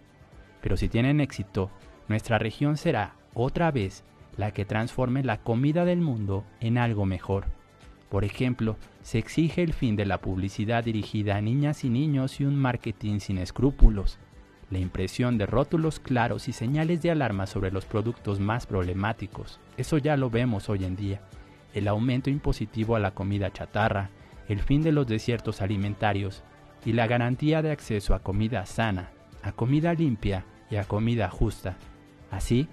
[0.62, 1.72] Pero si tienen éxito,
[2.08, 4.06] nuestra región será, otra vez,
[4.38, 7.61] la que transforme la comida del mundo en algo mejor
[8.12, 12.44] por ejemplo, se exige el fin de la publicidad dirigida a niñas y niños y
[12.44, 14.20] un marketing sin escrúpulos,
[14.70, 19.62] la impresión de rótulos claros y señales de alarma sobre los productos más problemáticos.
[19.78, 21.22] Eso ya lo vemos hoy en día.
[21.74, 24.10] El aumento impositivo a la comida chatarra,
[24.50, 26.44] el fin de los desiertos alimentarios
[26.84, 31.78] y la garantía de acceso a comida sana, a comida limpia y a comida justa.
[32.30, 32.68] Así,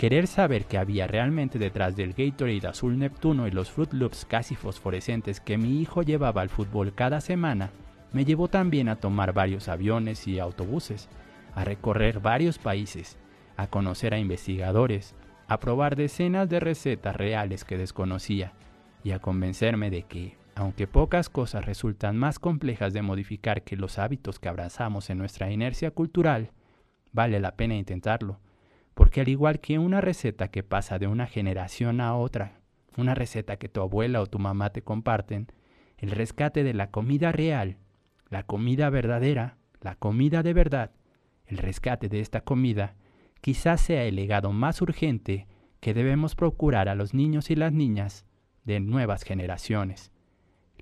[0.00, 4.54] Querer saber qué había realmente detrás del Gatorade azul Neptuno y los Fruit Loops casi
[4.54, 7.70] fosforescentes que mi hijo llevaba al fútbol cada semana
[8.14, 11.10] me llevó también a tomar varios aviones y autobuses,
[11.54, 13.18] a recorrer varios países,
[13.58, 15.14] a conocer a investigadores,
[15.48, 18.54] a probar decenas de recetas reales que desconocía
[19.04, 23.98] y a convencerme de que, aunque pocas cosas resultan más complejas de modificar que los
[23.98, 26.52] hábitos que abrazamos en nuestra inercia cultural,
[27.12, 28.40] vale la pena intentarlo
[28.94, 32.60] porque al igual que una receta que pasa de una generación a otra,
[32.96, 35.48] una receta que tu abuela o tu mamá te comparten,
[35.98, 37.76] el rescate de la comida real,
[38.28, 40.92] la comida verdadera, la comida de verdad,
[41.46, 42.94] el rescate de esta comida,
[43.40, 45.46] quizás sea el legado más urgente
[45.80, 48.24] que debemos procurar a los niños y las niñas
[48.64, 50.12] de nuevas generaciones.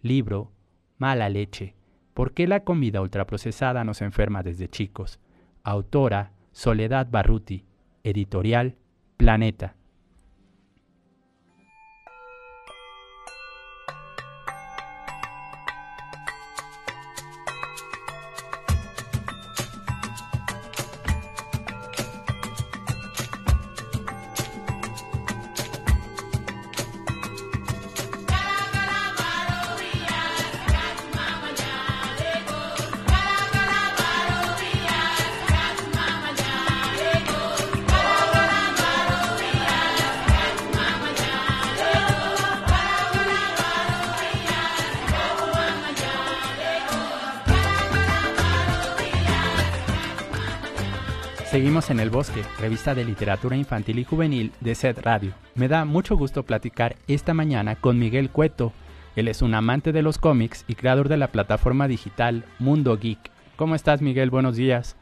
[0.03, 0.53] Libro
[0.99, 1.77] Mala leche.
[2.13, 5.21] ¿Por qué la comida ultraprocesada nos enferma desde chicos?
[5.63, 7.68] Autora Soledad Barruti.
[8.09, 8.75] Editorial
[9.17, 9.75] Planeta.
[51.79, 55.31] Seguimos en El Bosque, revista de literatura infantil y juvenil de SED Radio.
[55.55, 58.73] Me da mucho gusto platicar esta mañana con Miguel Cueto.
[59.15, 63.21] Él es un amante de los cómics y creador de la plataforma digital Mundo Geek.
[63.55, 64.29] ¿Cómo estás, Miguel?
[64.29, 64.97] Buenos días.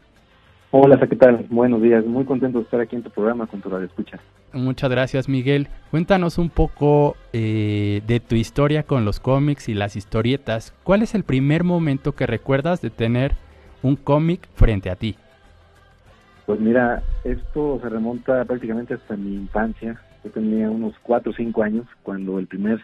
[0.70, 1.46] Hola, ¿qué tal?
[1.48, 2.04] Buenos días.
[2.04, 4.18] Muy contento de estar aquí en tu programa con tu radio escucha.
[4.52, 5.68] Muchas gracias, Miguel.
[5.90, 10.74] Cuéntanos un poco eh, de tu historia con los cómics y las historietas.
[10.82, 13.32] ¿Cuál es el primer momento que recuerdas de tener
[13.80, 15.16] un cómic frente a ti?
[16.46, 20.00] Pues mira, esto se remonta prácticamente hasta mi infancia.
[20.22, 22.80] Yo tenía unos 4 o 5 años cuando el primer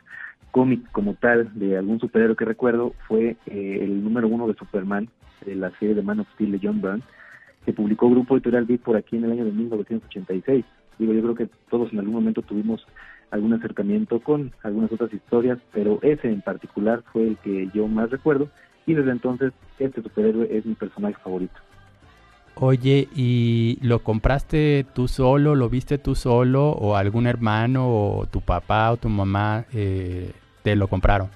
[0.50, 5.08] cómic como tal de algún superhéroe que recuerdo fue eh, el número uno de Superman,
[5.46, 7.04] de la serie de Man of Steel de John Byrne,
[7.64, 10.64] que publicó Grupo Editorial Beat por aquí en el año de 1986.
[10.98, 12.84] Digo, yo creo que todos en algún momento tuvimos
[13.30, 18.10] algún acercamiento con algunas otras historias, pero ese en particular fue el que yo más
[18.10, 18.48] recuerdo
[18.86, 21.54] y desde entonces este superhéroe es mi personaje favorito.
[22.54, 28.40] Oye, ¿y lo compraste tú solo, lo viste tú solo o algún hermano o tu
[28.40, 30.32] papá o tu mamá eh,
[30.62, 31.28] te lo compraron?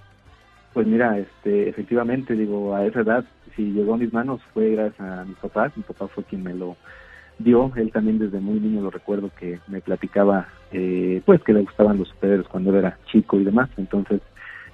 [0.74, 3.24] Pues mira, este, efectivamente, digo, a esa edad,
[3.56, 6.52] si llegó a mis manos fue gracias a mi papá, mi papá fue quien me
[6.52, 6.76] lo
[7.38, 11.62] dio, él también desde muy niño lo recuerdo que me platicaba, eh, pues que le
[11.62, 14.20] gustaban los superhéroes cuando era chico y demás, entonces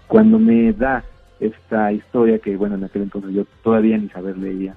[0.09, 1.05] cuando me da
[1.41, 4.75] esta historia, que bueno, en aquel entonces yo todavía ni saber leía,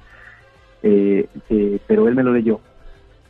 [0.87, 2.59] eh, eh, pero él me lo leyó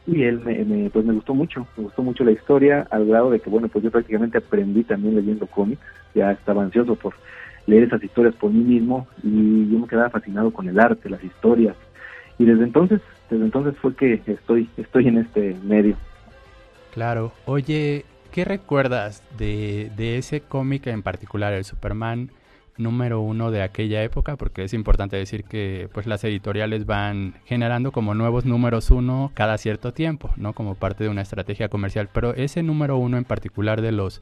[0.06, 3.40] y él me, pues me gustó mucho, me gustó mucho la historia al grado de
[3.40, 5.82] que bueno, pues yo prácticamente aprendí también leyendo cómics,
[6.14, 7.14] ya estaba ansioso por
[7.66, 11.24] leer esas historias por mí mismo y yo me quedaba fascinado con el arte, las
[11.24, 11.78] historias
[12.38, 13.00] y desde entonces,
[13.30, 15.96] desde entonces fue que estoy, estoy en este medio.
[16.94, 18.04] Claro, oye,
[18.34, 22.32] ¿qué recuerdas de, de ese cómic en particular, el Superman?
[22.78, 27.92] Número uno de aquella época, porque es importante decir que pues las editoriales van generando
[27.92, 30.54] como nuevos números uno cada cierto tiempo, ¿no?
[30.54, 32.10] Como parte de una estrategia comercial.
[32.14, 34.22] Pero ese número uno en particular de los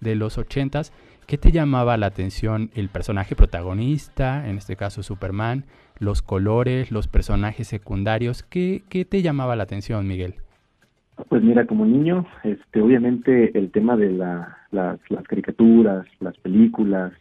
[0.00, 0.92] de los ochentas,
[1.26, 2.70] ¿qué te llamaba la atención?
[2.74, 5.64] El personaje protagonista, en este caso Superman,
[6.00, 10.34] los colores, los personajes secundarios, ¿qué, qué te llamaba la atención, Miguel?
[11.28, 17.12] Pues mira, como niño, este, obviamente el tema de la, las, las caricaturas, las películas,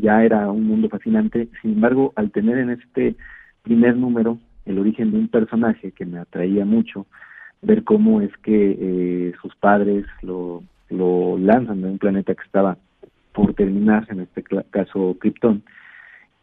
[0.00, 1.48] ya era un mundo fascinante.
[1.62, 3.14] Sin embargo, al tener en este
[3.62, 7.06] primer número el origen de un personaje que me atraía mucho,
[7.62, 12.76] ver cómo es que eh, sus padres lo, lo lanzan de un planeta que estaba
[13.32, 15.62] por terminar, en este caso Krypton,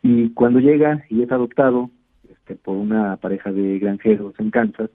[0.03, 1.89] y cuando llega y es adoptado
[2.29, 4.89] este, por una pareja de granjeros en Kansas,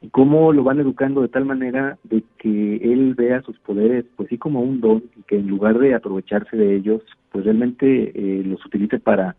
[0.00, 4.28] y cómo lo van educando de tal manera de que él vea sus poderes pues
[4.28, 8.42] sí como un don y que en lugar de aprovecharse de ellos pues realmente eh,
[8.44, 9.36] los utilice para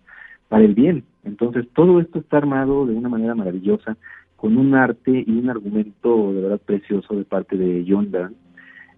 [0.50, 1.04] para el bien.
[1.24, 3.98] Entonces todo esto está armado de una manera maravillosa
[4.36, 8.36] con un arte y un argumento de verdad precioso de parte de John Byrne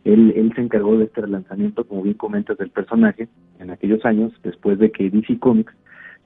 [0.04, 3.28] él, él se encargó de este relanzamiento como bien comentas del personaje
[3.60, 5.74] en aquellos años después de que DC Comics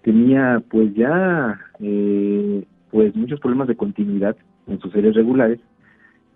[0.01, 4.37] tenía pues ya eh, pues muchos problemas de continuidad
[4.67, 5.59] en sus series regulares,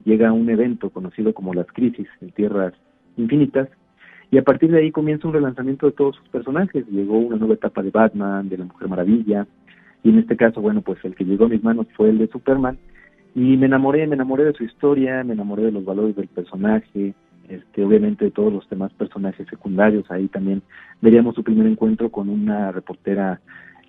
[0.05, 2.73] llega un evento conocido como las crisis en Tierras
[3.17, 3.69] Infinitas,
[4.31, 6.85] y a partir de ahí comienza un relanzamiento de todos sus personajes.
[6.87, 9.47] Llegó una nueva etapa de Batman, de la Mujer Maravilla,
[10.03, 12.27] y en este caso, bueno, pues el que llegó a mis manos fue el de
[12.27, 12.77] Superman,
[13.35, 17.13] y me enamoré, me enamoré de su historia, me enamoré de los valores del personaje,
[17.47, 20.09] este, obviamente de todos los demás personajes secundarios.
[20.11, 20.61] Ahí también
[21.01, 23.39] veríamos su primer encuentro con una reportera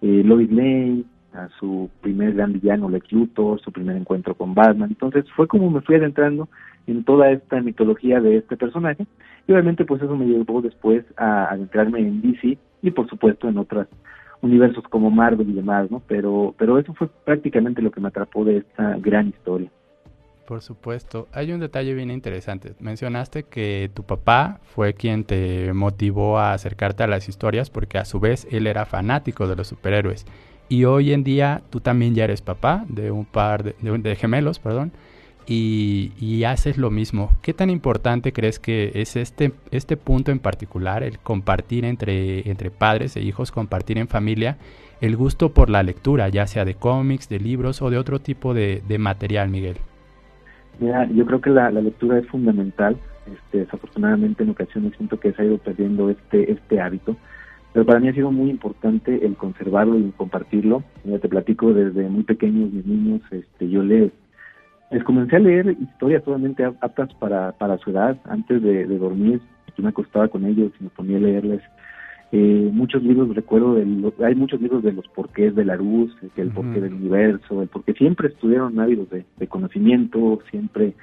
[0.00, 1.04] eh, Lois Lane,
[1.34, 4.90] a su primer gran villano Lex su primer encuentro con Batman.
[4.90, 6.48] Entonces fue como me fui adentrando
[6.86, 9.06] en toda esta mitología de este personaje
[9.46, 13.58] y obviamente pues eso me llevó después a adentrarme en DC y por supuesto en
[13.58, 13.86] otros
[14.42, 16.02] universos como Marvel y demás, ¿no?
[16.06, 19.70] Pero pero eso fue prácticamente lo que me atrapó de esta gran historia.
[20.50, 21.28] Por supuesto.
[21.32, 22.74] Hay un detalle bien interesante.
[22.80, 28.04] Mencionaste que tu papá fue quien te motivó a acercarte a las historias porque a
[28.04, 30.26] su vez él era fanático de los superhéroes.
[30.70, 34.92] Y hoy en día tú también ya eres papá de un par de, gemelos, perdón,
[35.44, 37.32] y, haces lo mismo.
[37.42, 42.70] ¿Qué tan importante crees que es este, este punto en particular, el compartir entre, entre
[42.70, 44.58] padres e hijos, compartir en familia,
[45.00, 48.54] el gusto por la lectura, ya sea de cómics, de libros o de otro tipo
[48.54, 49.76] de, material, Miguel?
[50.78, 52.96] Mira, yo creo que la, lectura es fundamental.
[53.26, 57.16] Este, desafortunadamente en ocasiones siento que se ha ido perdiendo este, este hábito
[57.72, 60.82] pero para mí ha sido muy importante el conservarlo y compartirlo.
[61.04, 64.10] Ya te platico desde muy pequeños mis niños, este, yo les,
[64.90, 68.18] les comencé a leer historias totalmente aptas para, para su edad.
[68.24, 69.40] Antes de, dormir,
[69.76, 71.62] yo me acostaba con ellos y me ponía a leerles
[72.32, 76.50] eh, muchos libros, recuerdo, de hay muchos libros de los porqués de la luz, el
[76.50, 80.94] porqué del universo, el porque siempre estuvieron ávidos de conocimiento, siempre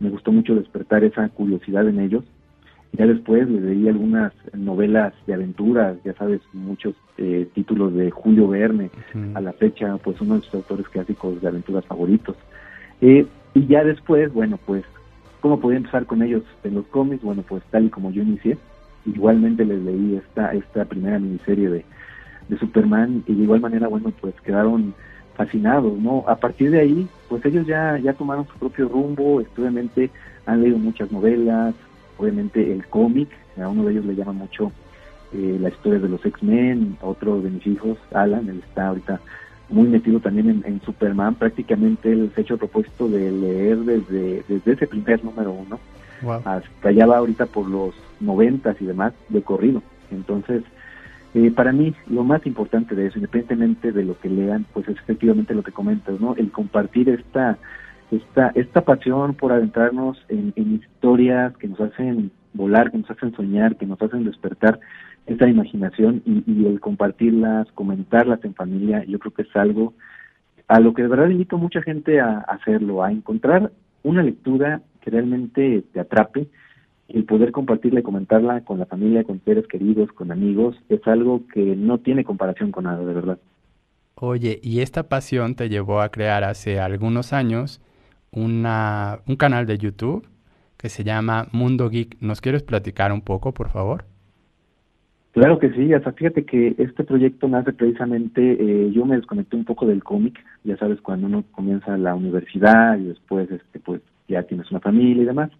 [0.00, 2.24] me gustó mucho despertar esa curiosidad en ellos
[2.92, 8.48] Ya después le leí algunas novelas de aventuras, ya sabes, muchos eh, títulos de Julio
[8.48, 8.90] Verne,
[9.34, 12.36] a la fecha, pues uno de sus autores clásicos de aventuras favoritos.
[13.00, 14.84] Eh, y ya después, bueno, pues,
[15.40, 17.22] ¿cómo podía empezar con ellos en los cómics?
[17.22, 18.58] Bueno, pues tal y como yo inicié,
[19.06, 21.84] igualmente les leí esta, esta primera miniserie de,
[22.48, 24.94] de Superman y de igual manera, bueno, pues quedaron
[25.36, 26.24] fascinados, ¿no?
[26.26, 30.10] A partir de ahí, pues ellos ya, ya tomaron su propio rumbo, obviamente
[30.44, 31.74] han leído muchas novelas,
[32.20, 33.28] obviamente el cómic,
[33.60, 34.72] a uno de ellos le llama mucho
[35.32, 39.20] eh, la historia de los X-Men, otro de mis hijos, Alan, él está ahorita
[39.68, 44.42] muy metido también en, Superman, prácticamente él se ha hecho el propósito de leer desde,
[44.48, 45.78] desde ese primer número uno,
[46.44, 49.82] hasta allá va ahorita por los noventas y demás de corrido.
[50.10, 50.64] Entonces,
[51.34, 54.96] eh, para mí, lo más importante de eso, independientemente de lo que lean, pues es
[54.96, 56.34] efectivamente lo que comentas, ¿no?
[56.34, 57.56] El compartir esta,
[58.10, 63.76] esta, esta pasión por adentrarnos en, historias que nos hacen volar, que nos hacen soñar,
[63.76, 64.80] que nos hacen despertar
[65.26, 69.94] esta imaginación y, el compartirlas, comentarlas en familia, yo creo que es algo
[70.66, 74.82] a lo que de verdad invito a mucha gente a hacerlo, a encontrar una lectura
[75.00, 76.48] que realmente te atrape,
[77.08, 81.42] el poder compartirla y comentarla con la familia, con seres queridos, con amigos, es algo
[81.52, 83.38] que no tiene comparación con nada, de verdad.
[84.14, 87.80] Oye, y esta pasión te llevó a crear hace algunos años
[88.32, 90.26] una, un canal de YouTube
[90.76, 92.16] que se llama Mundo Geek.
[92.20, 94.04] ¿Nos quieres platicar un poco, por favor?
[95.32, 99.64] Claro que sí, hasta fíjate que este proyecto nace precisamente, eh, yo me desconecté un
[99.64, 104.42] poco del cómic, ya sabes, cuando uno comienza la universidad y después este pues ya
[104.42, 105.50] tienes una familia y demás.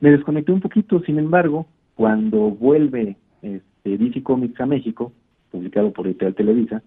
[0.00, 5.12] Me desconecté un poquito, sin embargo, cuando vuelve este, DC Comics a México,
[5.50, 6.82] publicado por Editorial Televisa,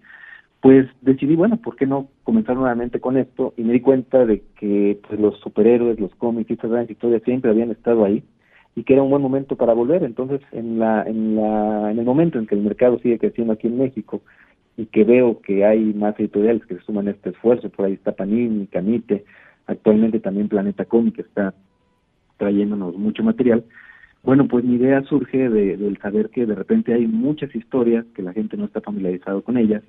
[0.60, 3.54] pues decidí, bueno, ¿por qué no comenzar nuevamente con esto?
[3.56, 7.50] Y me di cuenta de que pues, los superhéroes, los cómics estas grandes historias siempre
[7.50, 8.22] habían estado ahí
[8.76, 10.02] y que era un buen momento para volver.
[10.02, 13.68] Entonces, en, la, en, la, en el momento en que el mercado sigue creciendo aquí
[13.68, 14.20] en México
[14.76, 18.66] y que veo que hay más editoriales que suman este esfuerzo, por ahí está Panini,
[18.66, 19.24] Camite,
[19.66, 21.54] actualmente también Planeta Cómic está
[22.36, 23.64] trayéndonos mucho material.
[24.22, 28.22] Bueno, pues mi idea surge de, del saber que de repente hay muchas historias que
[28.22, 29.82] la gente no está familiarizado con ellas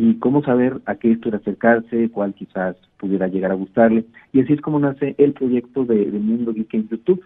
[0.00, 4.04] y cómo saber a qué historia acercarse, cuál quizás pudiera llegar a gustarle.
[4.32, 7.24] Y así es como nace el proyecto de, Mundo Geek en YouTube,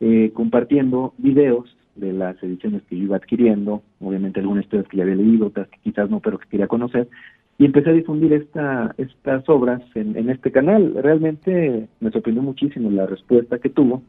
[0.00, 5.04] eh, compartiendo videos de las ediciones que yo iba adquiriendo, obviamente algunas historias que ya
[5.04, 7.08] había leído, otras que quizás no, pero que quería conocer,
[7.56, 10.92] y empecé a difundir esta, estas obras en, este canal.
[10.94, 14.02] Realmente me sorprendió muchísimo la respuesta que tuvo.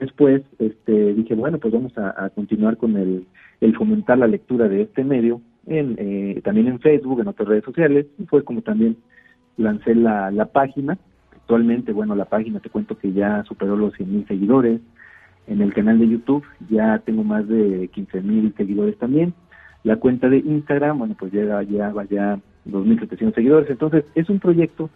[0.00, 3.26] Después este, dije, bueno, pues vamos a, continuar con el,
[3.60, 7.64] el, fomentar la lectura de este medio, en, eh, también en Facebook, en otras redes
[7.64, 8.96] sociales, y fue como también
[9.56, 10.98] lancé la, la página.
[11.34, 14.80] Actualmente, bueno, la página te cuento que ya superó los 100 mil seguidores.
[15.46, 19.34] En el canal de YouTube ya tengo más de 15 mil seguidores también.
[19.82, 23.70] La cuenta de Instagram, bueno, pues llega ya, ya 2.700 seguidores.
[23.70, 24.90] Entonces, es un proyecto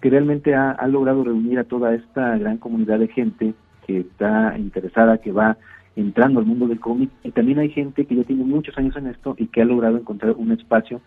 [0.00, 3.54] que realmente ha, logrado reunir a toda esta gran comunidad de gente
[3.86, 5.56] que está interesada, que va
[5.96, 9.06] entrando al mundo del cómic, y también hay gente que ya tiene muchos años en
[9.06, 11.00] esto y que ha logrado encontrar un espacio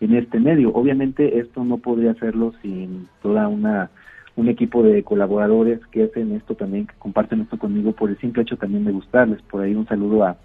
[0.00, 0.72] en este medio.
[0.72, 3.90] Obviamente esto no podría hacerlo sin toda una
[4.36, 8.42] un equipo de colaboradores que hacen esto también, que comparten esto conmigo por el simple
[8.42, 9.42] hecho también de gustarles.
[9.42, 10.36] Por ahí un saludo a,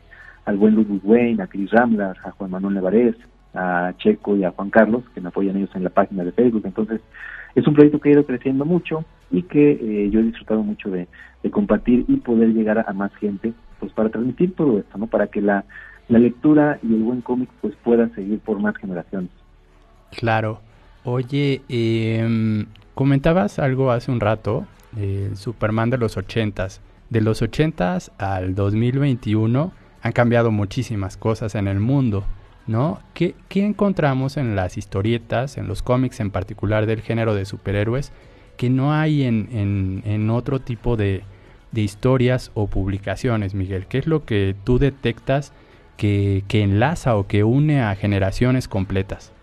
[0.46, 3.16] al buen Ludwig Wayne, a Chris Ramlar, a Juan Manuel Nevarez,
[3.54, 6.64] a Checo y a Juan Carlos, que me apoyan ellos en la página de Facebook.
[6.66, 7.02] Entonces,
[7.54, 10.90] es un proyecto que ha ido creciendo mucho y que eh, yo he disfrutado mucho
[10.90, 11.08] de,
[11.52, 13.54] compartir y poder llegar a, más gente,
[13.84, 15.08] pues para transmitir todo esto, ¿no?
[15.08, 15.66] Para que la,
[16.08, 19.30] la lectura y el buen cómic pues pueda seguir por más generaciones.
[20.12, 20.62] Claro.
[21.04, 22.66] Oye, eh,
[22.96, 24.66] comentabas algo hace un rato,
[24.96, 26.80] el Superman de los ochentas.
[27.10, 32.24] De los ochentas al 2021 han cambiado muchísimas cosas en el mundo.
[32.68, 33.02] ¿no?
[33.14, 38.14] ¿Qué, encontramos en las historietas, en los cómics en particular del género de superhéroes,
[38.56, 41.24] que no hay en, en, otro tipo de,
[41.82, 43.86] historias o publicaciones, Miguel?
[43.88, 45.54] ¿Qué es lo que tú detectas
[45.98, 49.34] que, enlaza o que une a generaciones completas?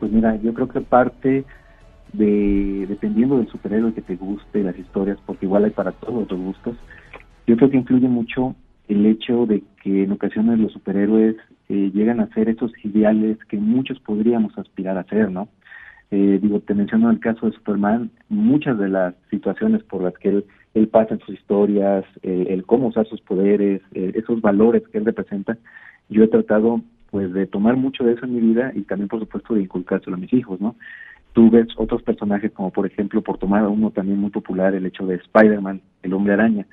[0.00, 1.44] Pues mira, yo creo que parte
[2.12, 6.40] de, dependiendo del superhéroe que te guste, las historias, porque igual hay para todos los
[6.40, 6.76] gustos,
[7.46, 8.54] yo creo que influye mucho
[8.88, 11.36] el hecho de que en ocasiones los superhéroes
[11.68, 15.48] eh, llegan a ser esos ideales que muchos podríamos aspirar a ser, ¿no?
[16.10, 20.28] Eh, digo, te menciono el caso de Superman, muchas de las situaciones por las que
[20.28, 20.44] él,
[20.74, 25.04] él pasa en sus historias, eh, el cómo usar sus poderes, esos valores que él
[25.04, 25.58] representa,
[26.08, 29.20] yo he tratado pues de tomar mucho de eso en mi vida y también por
[29.20, 30.76] supuesto de inculcárselo a mis hijos, ¿no?
[31.34, 35.06] Tú ves otros personajes como por ejemplo, por tomar uno también muy popular, el hecho
[35.06, 36.66] de Spider-Man, el hombre araña,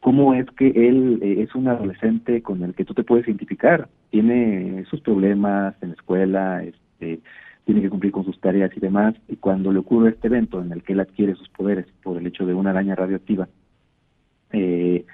[0.00, 3.88] cómo es que él eh, es un adolescente con el que tú te puedes identificar.
[4.10, 7.20] Tiene sus problemas en la escuela, este,
[7.72, 10.72] tiene que cumplir con sus tareas y demás, y cuando le ocurre este evento en
[10.72, 13.48] el que él adquiere sus poderes por el hecho de una araña radioactiva,
[14.52, 15.06] eh,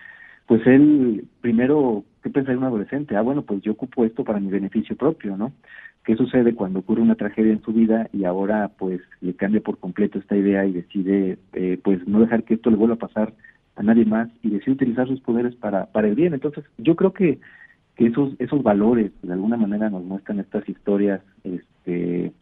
[0.44, 3.14] pues él primero, ¿qué pensaría un adolescente?
[3.14, 5.52] Ah, bueno, pues yo ocupo esto para mi beneficio propio, ¿no?
[6.02, 9.78] ¿Qué sucede cuando ocurre una tragedia en su vida y ahora pues le cambia por
[9.78, 13.34] completo esta idea y decide eh, pues no dejar que esto le vuelva a pasar
[13.76, 16.34] a nadie más y decide utilizar sus poderes para, para el bien?
[16.34, 17.38] Entonces yo creo que,
[17.94, 22.32] que esos, esos valores de alguna manera nos muestran estas historias, este,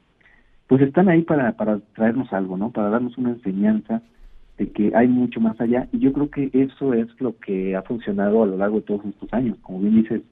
[0.66, 2.70] pues están ahí para, para traernos algo, ¿no?
[2.70, 4.02] Para darnos una enseñanza
[4.58, 7.82] de que hay mucho más allá y yo creo que eso es lo que ha
[7.82, 9.58] funcionado a lo largo de todos estos años.
[9.60, 10.22] Como bien dices,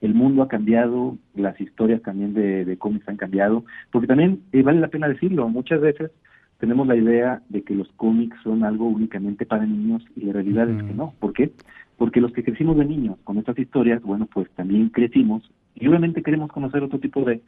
[0.00, 4.62] el mundo ha cambiado, las historias también de, de cómics han cambiado, porque también eh,
[4.62, 6.10] vale la pena decirlo, muchas veces
[6.58, 10.68] tenemos la idea de que los cómics son algo únicamente para niños y la realidad
[10.70, 11.12] es que no.
[11.20, 11.52] ¿Por qué?
[11.96, 15.42] Porque los que crecimos de niños con estas historias, bueno, pues también crecimos
[15.74, 17.40] y obviamente queremos conocer otro tipo de,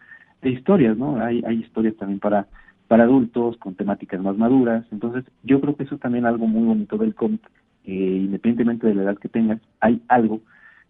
[0.42, 1.20] de historias, ¿no?
[1.22, 2.46] Hay, hay historias también para
[2.88, 4.84] para adultos, con temáticas más maduras.
[4.92, 7.40] Entonces, yo creo que eso es también algo muy bonito del cómic,
[7.84, 10.40] que independientemente de la edad que tengas, hay algo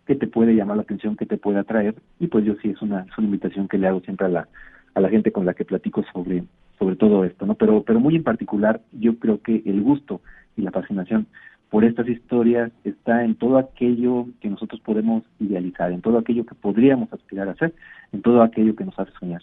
[0.07, 2.81] que te puede llamar la atención, que te puede atraer, y pues yo sí es
[2.83, 4.49] una, es una invitación que le hago siempre a la,
[4.95, 6.45] a la gente con la que platico sobre,
[6.79, 7.55] sobre todo esto, ¿no?
[7.55, 10.21] Pero, pero muy en particular, yo creo que el gusto
[10.57, 11.27] y la fascinación
[11.71, 16.55] por estas historias está en todo aquello que nosotros podemos idealizar, en todo aquello que
[16.55, 17.75] podríamos aspirar a hacer,
[18.13, 19.43] en todo aquello que nos hace soñar.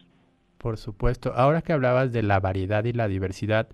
[0.58, 1.34] Por supuesto.
[1.36, 3.68] Ahora que hablabas de la variedad y la diversidad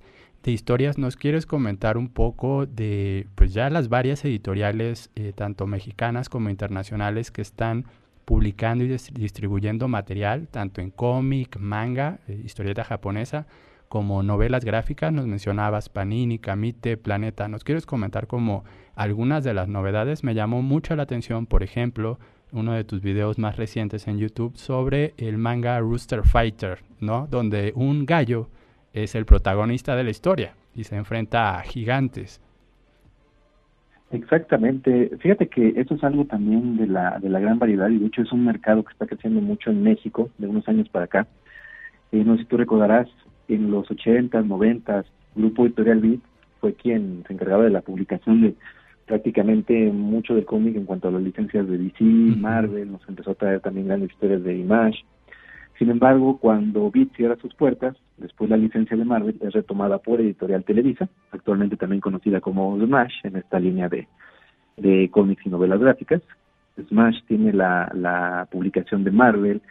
[0.43, 5.67] de historias, ¿nos quieres comentar un poco de pues ya las varias editoriales, eh, tanto
[5.67, 7.85] mexicanas como internacionales, que están
[8.25, 13.47] publicando y distribuyendo material, tanto en cómic, manga, eh, historieta japonesa,
[13.89, 15.11] como novelas gráficas?
[15.11, 17.47] Nos mencionabas Panini, Kamite, Planeta.
[17.47, 18.63] ¿Nos quieres comentar como
[18.95, 20.23] algunas de las novedades?
[20.23, 22.19] Me llamó mucho la atención, por ejemplo,
[22.51, 27.27] uno de tus videos más recientes en YouTube sobre el manga Rooster Fighter, ¿no?
[27.27, 28.47] Donde un gallo
[28.93, 32.41] es el protagonista de la historia y se enfrenta a gigantes.
[34.11, 35.11] Exactamente.
[35.19, 38.23] Fíjate que eso es algo también de la, de la gran variedad y de hecho
[38.23, 41.27] es un mercado que está creciendo mucho en México de unos años para acá.
[42.11, 43.07] Eh, no sé si tú recordarás,
[43.49, 46.19] en los 80, 90, Grupo Editorial Beat
[46.59, 48.55] fue quien se encargaba de la publicación de
[49.05, 53.35] prácticamente mucho del cómic en cuanto a las licencias de DC, Marvel, nos empezó a
[53.35, 55.03] traer también grandes historias de Image.
[55.79, 60.21] Sin embargo, cuando Beat cierra sus puertas, después la licencia de Marvel es retomada por
[60.21, 64.07] Editorial Televisa, actualmente también conocida como Smash, en esta línea de,
[64.77, 66.21] de cómics y novelas gráficas.
[66.87, 69.61] Smash tiene la, la publicación de Marvel,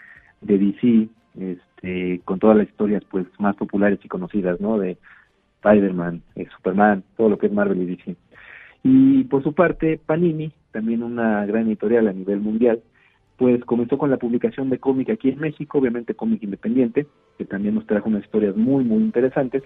[0.41, 1.09] de DC,
[1.39, 4.79] este, con todas las historias pues más populares y conocidas, ¿no?
[4.79, 4.99] De
[5.63, 6.23] Spider-Man,
[6.57, 8.17] Superman, todo lo que es Marvel y DC.
[8.83, 12.81] Y por su parte, Panini, también una gran editorial a nivel mundial,
[13.37, 17.75] pues comenzó con la publicación de cómic aquí en México, obviamente cómic independiente, que también
[17.75, 19.63] nos trajo unas historias muy, muy interesantes,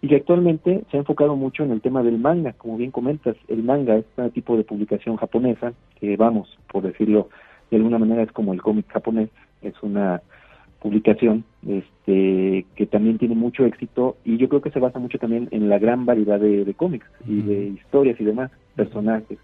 [0.00, 3.36] y que actualmente se ha enfocado mucho en el tema del manga, como bien comentas,
[3.46, 7.28] el manga es un tipo de publicación japonesa, que vamos, por decirlo
[7.70, 9.30] de alguna manera, es como el cómic japonés,
[9.62, 10.20] es una
[10.82, 15.46] publicación este que también tiene mucho éxito y yo creo que se basa mucho también
[15.52, 19.38] en la gran variedad de, cómics y de historias y demás personajes.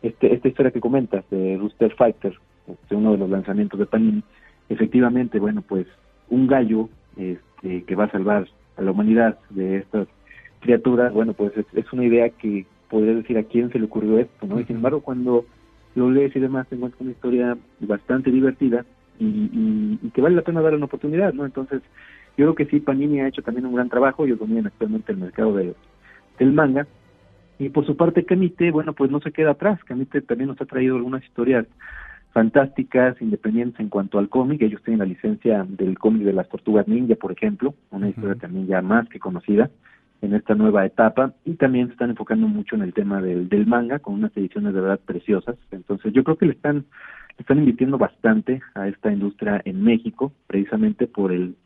[0.00, 2.34] Este esta historia que comentas de Rooster Fighter
[2.68, 4.22] este, uno de los lanzamientos de Panini
[4.68, 5.86] efectivamente bueno pues
[6.28, 8.46] un gallo este que va a salvar
[8.76, 10.06] a la humanidad de estas
[10.60, 14.46] criaturas bueno pues es, una idea que podría decir a quién se le ocurrió esto
[14.46, 15.44] no y sin embargo cuando
[15.96, 18.86] lo lees y demás te encuentras una historia bastante divertida
[19.20, 21.44] y, y, que vale la pena darle una oportunidad, ¿no?
[21.44, 21.82] Entonces,
[22.36, 25.18] yo creo que sí, Panini ha hecho también un gran trabajo, ellos dominan actualmente el
[25.18, 26.86] mercado del manga,
[27.58, 30.64] y por su parte Camite, bueno, pues no se queda atrás, Camite también nos ha
[30.64, 31.66] traído algunas historias
[32.32, 36.88] fantásticas, independientes en cuanto al cómic, ellos tienen la licencia del cómic de las tortugas
[36.88, 39.68] ninja, por ejemplo, una historia también ya más que conocida
[40.22, 43.66] en esta nueva etapa, y también se están enfocando mucho en el tema del, del
[43.66, 46.86] manga, con unas ediciones de verdad preciosas, entonces yo creo que le están
[47.40, 51.56] están invirtiendo bastante a esta industria en México, precisamente por el,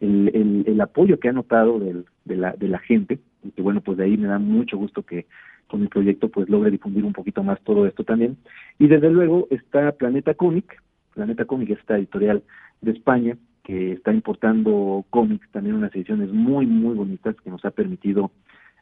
[0.00, 3.80] el, el, apoyo que ha notado del, de, la, de la gente, y que bueno,
[3.80, 5.26] pues de ahí me da mucho gusto que
[5.68, 8.36] con mi proyecto pues logre difundir un poquito más todo esto también.
[8.78, 10.82] Y desde luego está Planeta Comic,
[11.14, 12.42] Planeta Comic, esta editorial
[12.80, 17.70] de España, que está importando cómics, también unas ediciones muy, muy bonitas que nos ha
[17.70, 18.32] permitido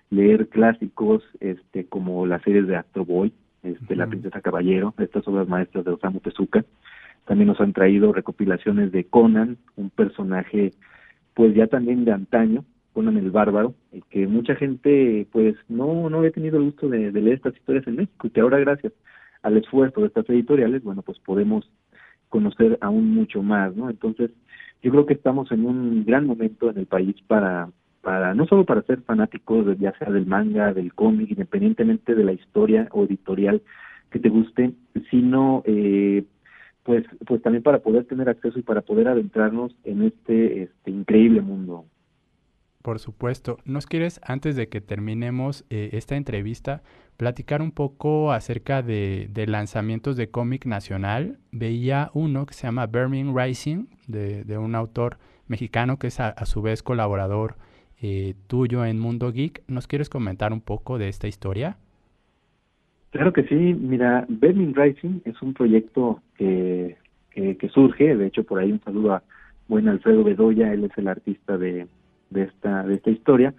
[0.09, 3.33] leer clásicos este como las series de Astro Boy,
[3.63, 6.65] este, La Princesa Caballero, estas obras maestras de Osamu Tezuka.
[7.27, 10.73] También nos han traído recopilaciones de Conan, un personaje
[11.35, 13.75] pues ya también de antaño, Conan el Bárbaro,
[14.11, 17.97] que mucha gente pues no, no había tenido el gusto de, leer estas historias en
[17.97, 18.93] México y que ahora gracias
[19.43, 21.71] al esfuerzo de estas editoriales, bueno, pues podemos
[22.29, 23.91] conocer aún mucho más, ¿no?
[23.91, 24.31] Entonces,
[24.83, 27.69] yo creo que estamos en un gran momento en el país para
[28.03, 32.33] para no solo para ser fanáticos ya sea del manga, del cómic, independientemente de la
[32.33, 33.63] historia o editorial
[34.11, 34.73] que te guste,
[35.11, 36.25] sino eh,
[36.83, 41.41] pues pues también para poder tener acceso y para poder adentrarnos en este este increíble
[41.41, 41.85] mundo.
[42.83, 43.59] Por supuesto.
[43.67, 46.83] ¿Nos quieres, antes de que terminemos eh, esta entrevista,
[47.19, 51.39] platicar un poco acerca de, de lanzamientos de cómic nacional?
[51.53, 56.31] Veía uno que se llama Burning Rising, de, de un autor mexicano que es a,
[56.31, 57.57] a su vez colaborador
[58.03, 59.63] eh, tuyo en Mundo Geek.
[59.69, 61.77] ¿Nos quieres comentar un poco de esta historia?
[63.11, 63.55] Claro que sí.
[63.55, 66.97] Mira, Burning Rising es un proyecto que,
[67.31, 68.17] que, surge.
[68.17, 69.23] De hecho, por ahí un saludo a
[69.69, 70.73] buen Alfredo Bedoya.
[70.73, 71.89] Él es el artista de,
[72.31, 73.55] de, esta, de esta historia.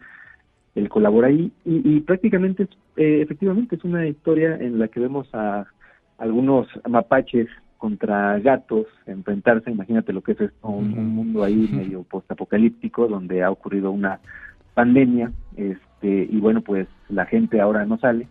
[0.76, 5.66] Él colabora ahí y, prácticamente, eh, efectivamente, es una historia en la que vemos a
[6.18, 7.50] algunos mapaches
[7.82, 13.50] contra gatos, enfrentarse, imagínate lo que es esto, un, mundo ahí medio postapocalíptico donde ha
[13.50, 14.20] ocurrido una
[14.76, 18.28] pandemia, este, y bueno, pues la gente ahora no sale,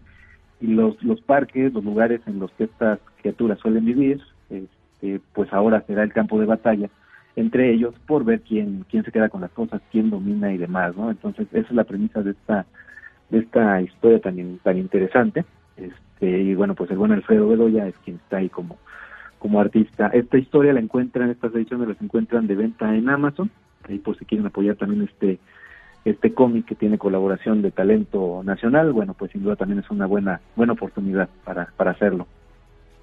[0.60, 4.20] y los, los parques, los lugares en los que estas criaturas suelen vivir,
[4.50, 6.88] este, pues ahora será el campo de batalla
[7.34, 10.96] entre ellos por ver quién, quién se queda con las cosas, quién domina y demás,
[10.96, 11.10] ¿no?
[11.10, 12.66] Entonces, esa es la premisa de esta,
[13.30, 15.44] de esta historia tan, tan interesante,
[15.76, 18.78] este, y bueno, pues el buen Alfredo Bedoya es quien está ahí como
[19.40, 20.06] como artista.
[20.08, 23.50] Esta historia la encuentran, estas ediciones las encuentran de venta en Amazon,
[23.88, 25.40] ahí por si quieren apoyar también este
[26.02, 30.06] este cómic que tiene colaboración de talento nacional, bueno, pues sin duda también es una
[30.06, 32.26] buena buena oportunidad para, para hacerlo.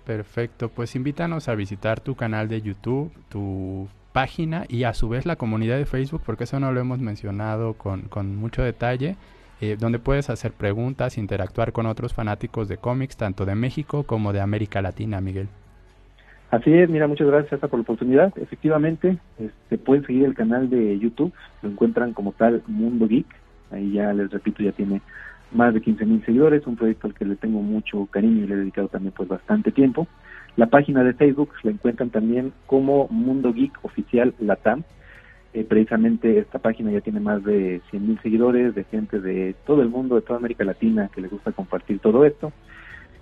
[0.06, 5.26] Perfecto, pues invítanos a visitar tu canal de YouTube, tu página y a su vez
[5.26, 9.16] la comunidad de Facebook, porque eso no lo hemos mencionado con, con mucho detalle,
[9.62, 14.34] eh, donde puedes hacer preguntas, interactuar con otros fanáticos de cómics, tanto de México como
[14.34, 15.50] de América Latina, Miguel.
[16.50, 18.34] Así es, mira, muchas gracias por la oportunidad.
[18.38, 23.28] Efectivamente, este, pueden seguir el canal de YouTube, lo encuentran como tal Mundo Geek.
[23.72, 25.02] Ahí ya les repito, ya tiene
[25.52, 28.54] más de 15 mil seguidores, un proyecto al que le tengo mucho cariño y le
[28.54, 30.08] he dedicado también pues bastante tiempo.
[30.56, 34.84] La página de Facebook la encuentran también como Mundo Geek Oficial Latam.
[35.54, 39.82] Eh, precisamente esta página ya tiene más de 100 mil seguidores, de gente de todo
[39.82, 42.54] el mundo, de toda América Latina que le gusta compartir todo esto.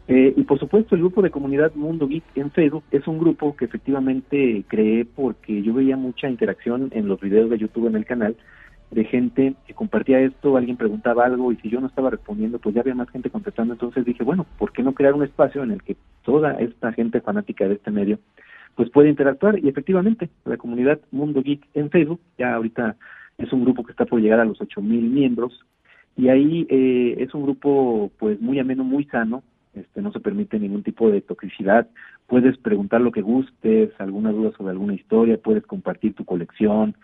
[0.07, 3.55] Eh, y por supuesto el grupo de comunidad Mundo Geek en Facebook es un grupo
[3.55, 8.05] que efectivamente creé porque yo veía mucha interacción en los videos de YouTube en el
[8.05, 8.35] canal
[8.91, 12.75] de gente que compartía esto, alguien preguntaba algo y si yo no estaba respondiendo pues
[12.75, 15.71] ya había más gente contestando, entonces dije bueno, ¿por qué no crear un espacio en
[15.71, 18.19] el que toda esta gente fanática de este medio
[18.75, 22.95] pues puede interactuar y efectivamente la comunidad Mundo Geek en Facebook ya ahorita
[23.37, 25.65] es un grupo que está por llegar a los ocho mil miembros.
[26.17, 29.43] Y ahí eh, es un grupo pues muy ameno, muy sano,
[29.75, 31.87] este, no se permite ningún tipo de toxicidad.
[32.27, 36.95] Puedes preguntar lo que gustes, alguna duda sobre alguna historia, puedes compartir tu colección,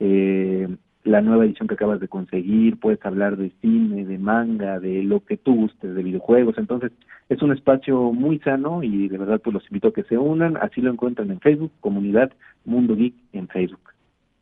[0.00, 0.68] eh,
[1.04, 5.24] la nueva edición que acabas de conseguir, puedes hablar de cine, de manga, de lo
[5.24, 6.58] que tú gustes, de videojuegos.
[6.58, 6.92] Entonces,
[7.28, 10.56] es un espacio muy sano y de verdad pues los invito a que se unan.
[10.56, 12.32] Así lo encuentran en Facebook, Comunidad
[12.64, 13.95] Mundo Geek en Facebook.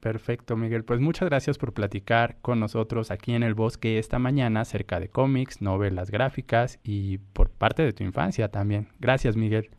[0.04, 0.84] Perfecto, Miguel.
[0.84, 5.08] Pues muchas gracias por platicar con nosotros aquí en el bosque esta mañana acerca de
[5.08, 8.88] cómics, novelas gráficas y por parte de tu infancia también.
[9.00, 9.70] Gracias, Miguel.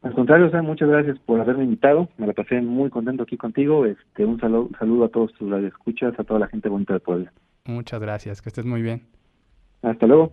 [0.00, 2.08] Al contrario, o muchas gracias por haberme invitado.
[2.16, 3.84] Me la pasé muy contento aquí contigo.
[3.84, 7.30] Este, un saludo, saludo a todos tus escuchas, a toda la gente bonita de Puebla.
[7.66, 8.40] Muchas gracias.
[8.40, 9.02] Que estés muy bien.
[9.82, 10.32] Hasta luego.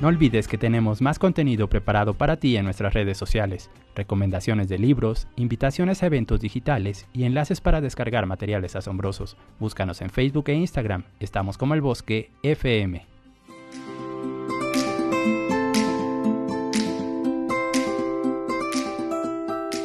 [0.00, 4.78] No olvides que tenemos más contenido preparado para ti en nuestras redes sociales, recomendaciones de
[4.78, 9.36] libros, invitaciones a eventos digitales y enlaces para descargar materiales asombrosos.
[9.58, 13.04] Búscanos en Facebook e Instagram, estamos como el bosque FM.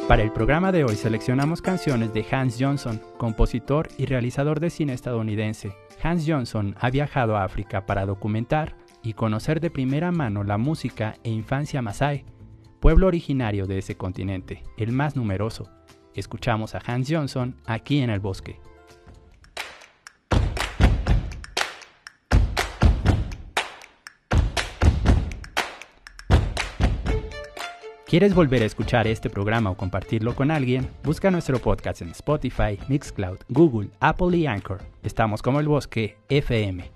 [0.08, 4.94] Para el programa de hoy seleccionamos canciones de Hans Johnson, compositor y realizador de cine
[4.94, 5.74] estadounidense.
[6.02, 11.16] Hans Johnson ha viajado a África para documentar, y conocer de primera mano la música
[11.24, 12.24] e infancia masái,
[12.80, 15.68] pueblo originario de ese continente, el más numeroso.
[16.14, 18.60] Escuchamos a Hans Johnson aquí en el bosque.
[28.06, 30.88] ¿Quieres volver a escuchar este programa o compartirlo con alguien?
[31.02, 34.80] Busca nuestro podcast en Spotify, Mixcloud, Google, Apple y Anchor.
[35.02, 36.95] Estamos como el bosque FM.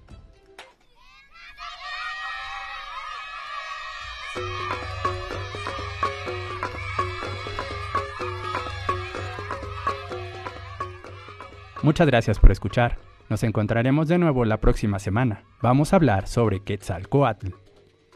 [11.83, 12.99] Muchas gracias por escuchar.
[13.31, 15.45] Nos encontraremos de nuevo la próxima semana.
[15.63, 17.55] Vamos a hablar sobre Quetzalcoatl.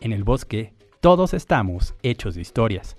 [0.00, 2.98] En el bosque, todos estamos hechos de historias.